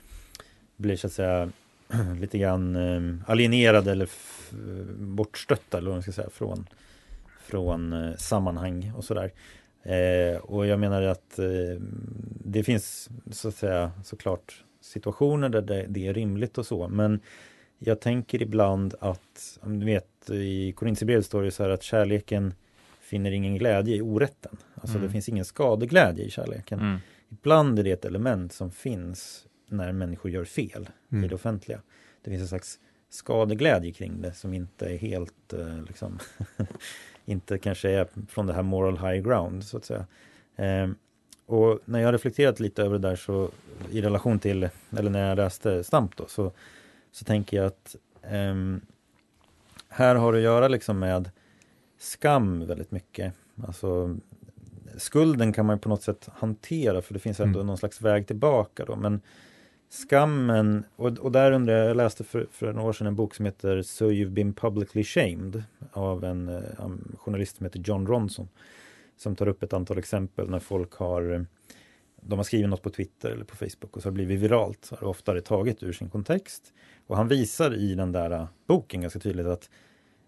[0.76, 1.49] blir så att säga
[2.19, 4.09] lite grann eh, alienerade eller
[4.95, 6.69] bortstötta eller vad man ska säga från,
[7.41, 9.32] från eh, sammanhang och sådär.
[9.84, 11.82] Eh, och jag menar att eh,
[12.45, 17.19] det finns så att säga såklart situationer där det, det, är rimligt och så men
[17.80, 22.53] jag tänker ibland att, du vet i Korintierbrevet står det så här att kärleken
[23.04, 24.58] finner ingen glädje i orätten.
[24.76, 25.08] Alltså mm.
[25.08, 26.80] det finns ingen skadeglädje i kärleken.
[26.80, 26.97] Mm.
[27.30, 31.24] Ibland är det ett element som finns när människor gör fel mm.
[31.24, 31.82] i det offentliga.
[32.22, 32.80] Det finns en slags
[33.10, 36.20] skadeglädje kring det som inte är helt, eh, liksom,
[37.26, 40.06] inte kanske är från det här moral high ground så att säga.
[40.56, 40.89] Eh,
[41.45, 43.49] och när jag reflekterat lite över det där så
[43.91, 46.51] i relation till, eller när jag läste Stamp då, så,
[47.12, 48.56] så tänker jag att eh,
[49.89, 51.30] här har det att göra liksom med
[52.04, 53.34] skam väldigt mycket.
[53.68, 54.18] Alltså,
[54.97, 57.68] skulden kan man på något sätt hantera för det finns ändå mm.
[57.68, 58.95] någon slags väg tillbaka då.
[58.95, 59.22] Men
[59.89, 63.36] skammen, och, och där undrar jag, jag läste för, för några år sedan en bok
[63.36, 68.08] som heter So you've been publicly shamed av en, en eh, journalist som heter John
[68.08, 68.49] Ronson.
[69.18, 71.45] Som tar upp ett antal exempel när folk har
[72.26, 74.86] de har skrivit något på Twitter eller på Facebook och så har det blivit viralt.
[74.86, 76.74] Så har det ofta taget ur sin kontext.
[77.08, 79.70] Och han visar i den där eh, boken ganska tydligt att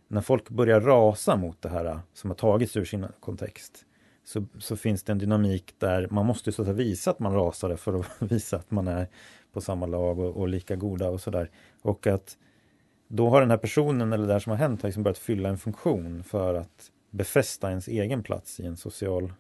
[0.08, 3.86] när folk börjar rasa mot det här som har tagits ur sin kontext
[4.24, 7.78] så, så finns det en dynamik där man måste så att visa att man rasade
[7.78, 9.08] för att visa att man är
[9.54, 11.50] på samma lag och, och lika goda och sådär.
[11.82, 12.38] Och att
[13.08, 15.50] då har den här personen eller det här som har hänt har liksom börjat fylla
[15.50, 19.34] en funktion för att befästa ens egen plats i en social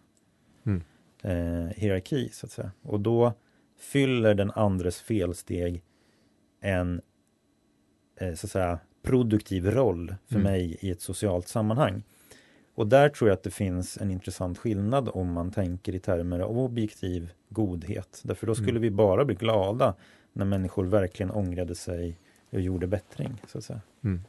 [0.65, 0.83] mm.
[1.21, 2.71] eh, hierarki så att säga.
[2.81, 3.33] Och då
[3.79, 5.83] fyller den andres felsteg
[6.61, 7.01] en
[8.15, 10.51] eh, så att säga produktiv roll för mm.
[10.51, 12.03] mig i ett socialt sammanhang.
[12.75, 16.39] Och där tror jag att det finns en intressant skillnad om man tänker i termer
[16.39, 18.21] av objektiv godhet.
[18.23, 18.81] Därför då skulle mm.
[18.81, 19.95] vi bara bli glada
[20.33, 22.17] när människor verkligen ångrade sig
[22.49, 23.41] och gjorde bättring.
[23.47, 23.81] Så att säga.
[24.03, 24.21] Mm.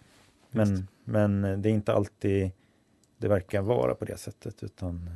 [0.50, 2.50] Men, men det är inte alltid
[3.18, 5.10] det verkar vara på det sättet utan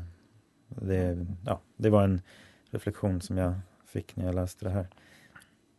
[0.69, 2.21] det, ja, det var en
[2.71, 3.55] reflektion som jag
[3.87, 4.89] fick när jag läste det här.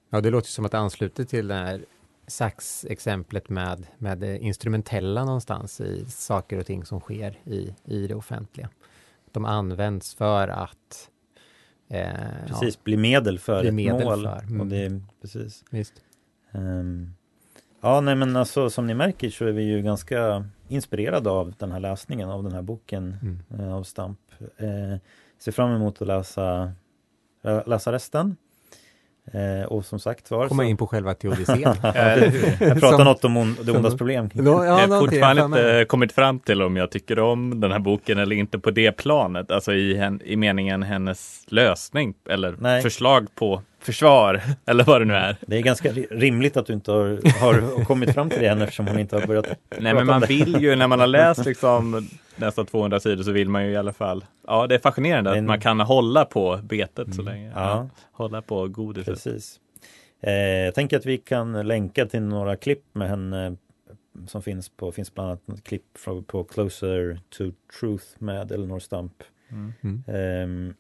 [0.09, 1.85] Ja, det låter som att det ansluter till det här
[2.31, 8.15] Sax-exemplet med, med det instrumentella någonstans i saker och ting som sker i, i det
[8.15, 8.69] offentliga.
[9.31, 11.09] De används för att
[11.89, 12.07] eh,
[12.47, 14.23] Precis, ja, bli medel för bli ett medel mål.
[14.23, 14.39] För.
[14.43, 14.61] Mm.
[14.61, 15.63] Och det, precis.
[15.69, 15.93] Visst.
[16.51, 17.13] Um,
[17.81, 21.71] ja, nej men alltså som ni märker så är vi ju ganska inspirerade av den
[21.71, 23.39] här läsningen av den här boken mm.
[23.59, 24.19] eh, av Stamp.
[24.57, 24.97] Eh,
[25.37, 26.71] ser fram emot att läsa,
[27.65, 28.35] läsa resten.
[29.33, 30.47] Eh, och som sagt var...
[30.47, 30.69] Komma så...
[30.69, 31.61] in på själva teodicén.
[31.83, 33.05] jag pratar som...
[33.05, 34.29] något om on, det ondas problem.
[34.33, 38.17] ja, jag har fortfarande inte kommit fram till om jag tycker om den här boken
[38.17, 39.51] eller inte på det planet.
[39.51, 42.81] Alltså i, i meningen hennes lösning eller Nej.
[42.81, 45.35] förslag på försvar eller vad det nu är.
[45.41, 48.87] Det är ganska rimligt att du inte har, har kommit fram till det än eftersom
[48.87, 49.47] hon inte har börjat
[49.79, 53.49] Nej men man vill ju när man har läst liksom nästan 200 sidor så vill
[53.49, 54.25] man ju i alla fall.
[54.47, 57.51] Ja det är fascinerande men, att man kan hålla på betet mm, så länge.
[57.55, 57.61] Ja.
[57.61, 57.89] ja.
[58.11, 59.05] hålla på godiset.
[59.05, 59.59] Precis.
[60.21, 63.57] Eh, jag tänker att vi kan länka till några klipp med henne
[64.27, 65.85] som finns på, finns bland annat klipp
[66.27, 67.43] på Closer to
[67.79, 69.23] Truth med Eleanor Stump.
[69.49, 69.73] Mm.
[69.81, 70.03] Mm.
[70.07, 70.75] Eh,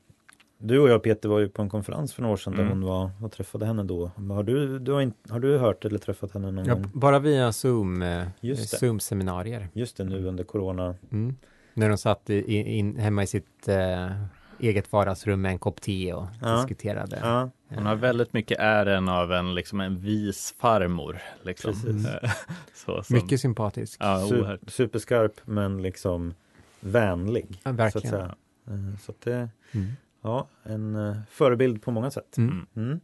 [0.61, 2.65] du och jag Peter var ju på en konferens för några år sedan mm.
[2.65, 4.11] där hon var och träffade henne då.
[4.29, 6.91] Har du, du har, in, har du hört eller träffat henne någon ja, gång?
[6.93, 9.67] Bara via Zoom, eh, Zoom-seminarier.
[9.73, 10.95] Just det, nu under corona.
[11.11, 11.35] Mm.
[11.73, 14.11] När de satt i, in, hemma i sitt eh,
[14.59, 16.55] eget vardagsrum med en kopp te och ja.
[16.55, 17.19] diskuterade.
[17.21, 17.49] Ja.
[17.69, 21.21] Hon har väldigt mycket ären av en, liksom en vis farmor.
[21.43, 21.73] Liksom.
[22.73, 23.97] Så, som, mycket sympatisk.
[23.99, 26.33] Ja, Su superskarp men liksom
[26.79, 27.59] vänlig.
[27.63, 28.11] Ja, verkligen.
[28.11, 28.35] Så att, säga.
[28.67, 29.91] Eh, så att det, mm.
[30.21, 32.37] Ja, en uh, förebild på många sätt.
[32.37, 32.65] Mm.
[32.75, 32.99] Mm.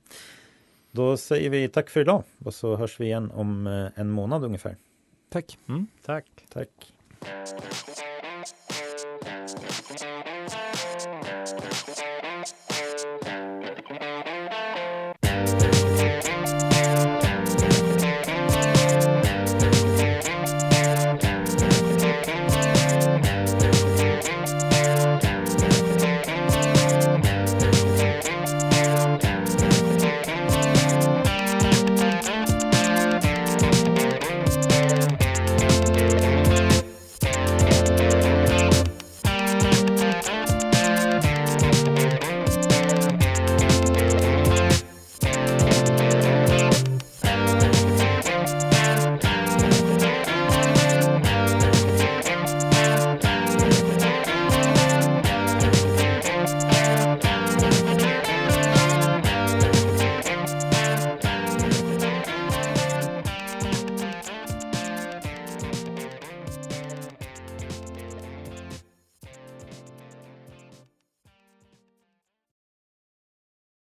[0.92, 4.44] Då säger vi tack för idag och så hörs vi igen om uh, en månad
[4.44, 4.76] ungefär.
[5.30, 5.58] Tack.
[5.68, 6.26] Mm, tack.
[6.54, 6.94] Tack.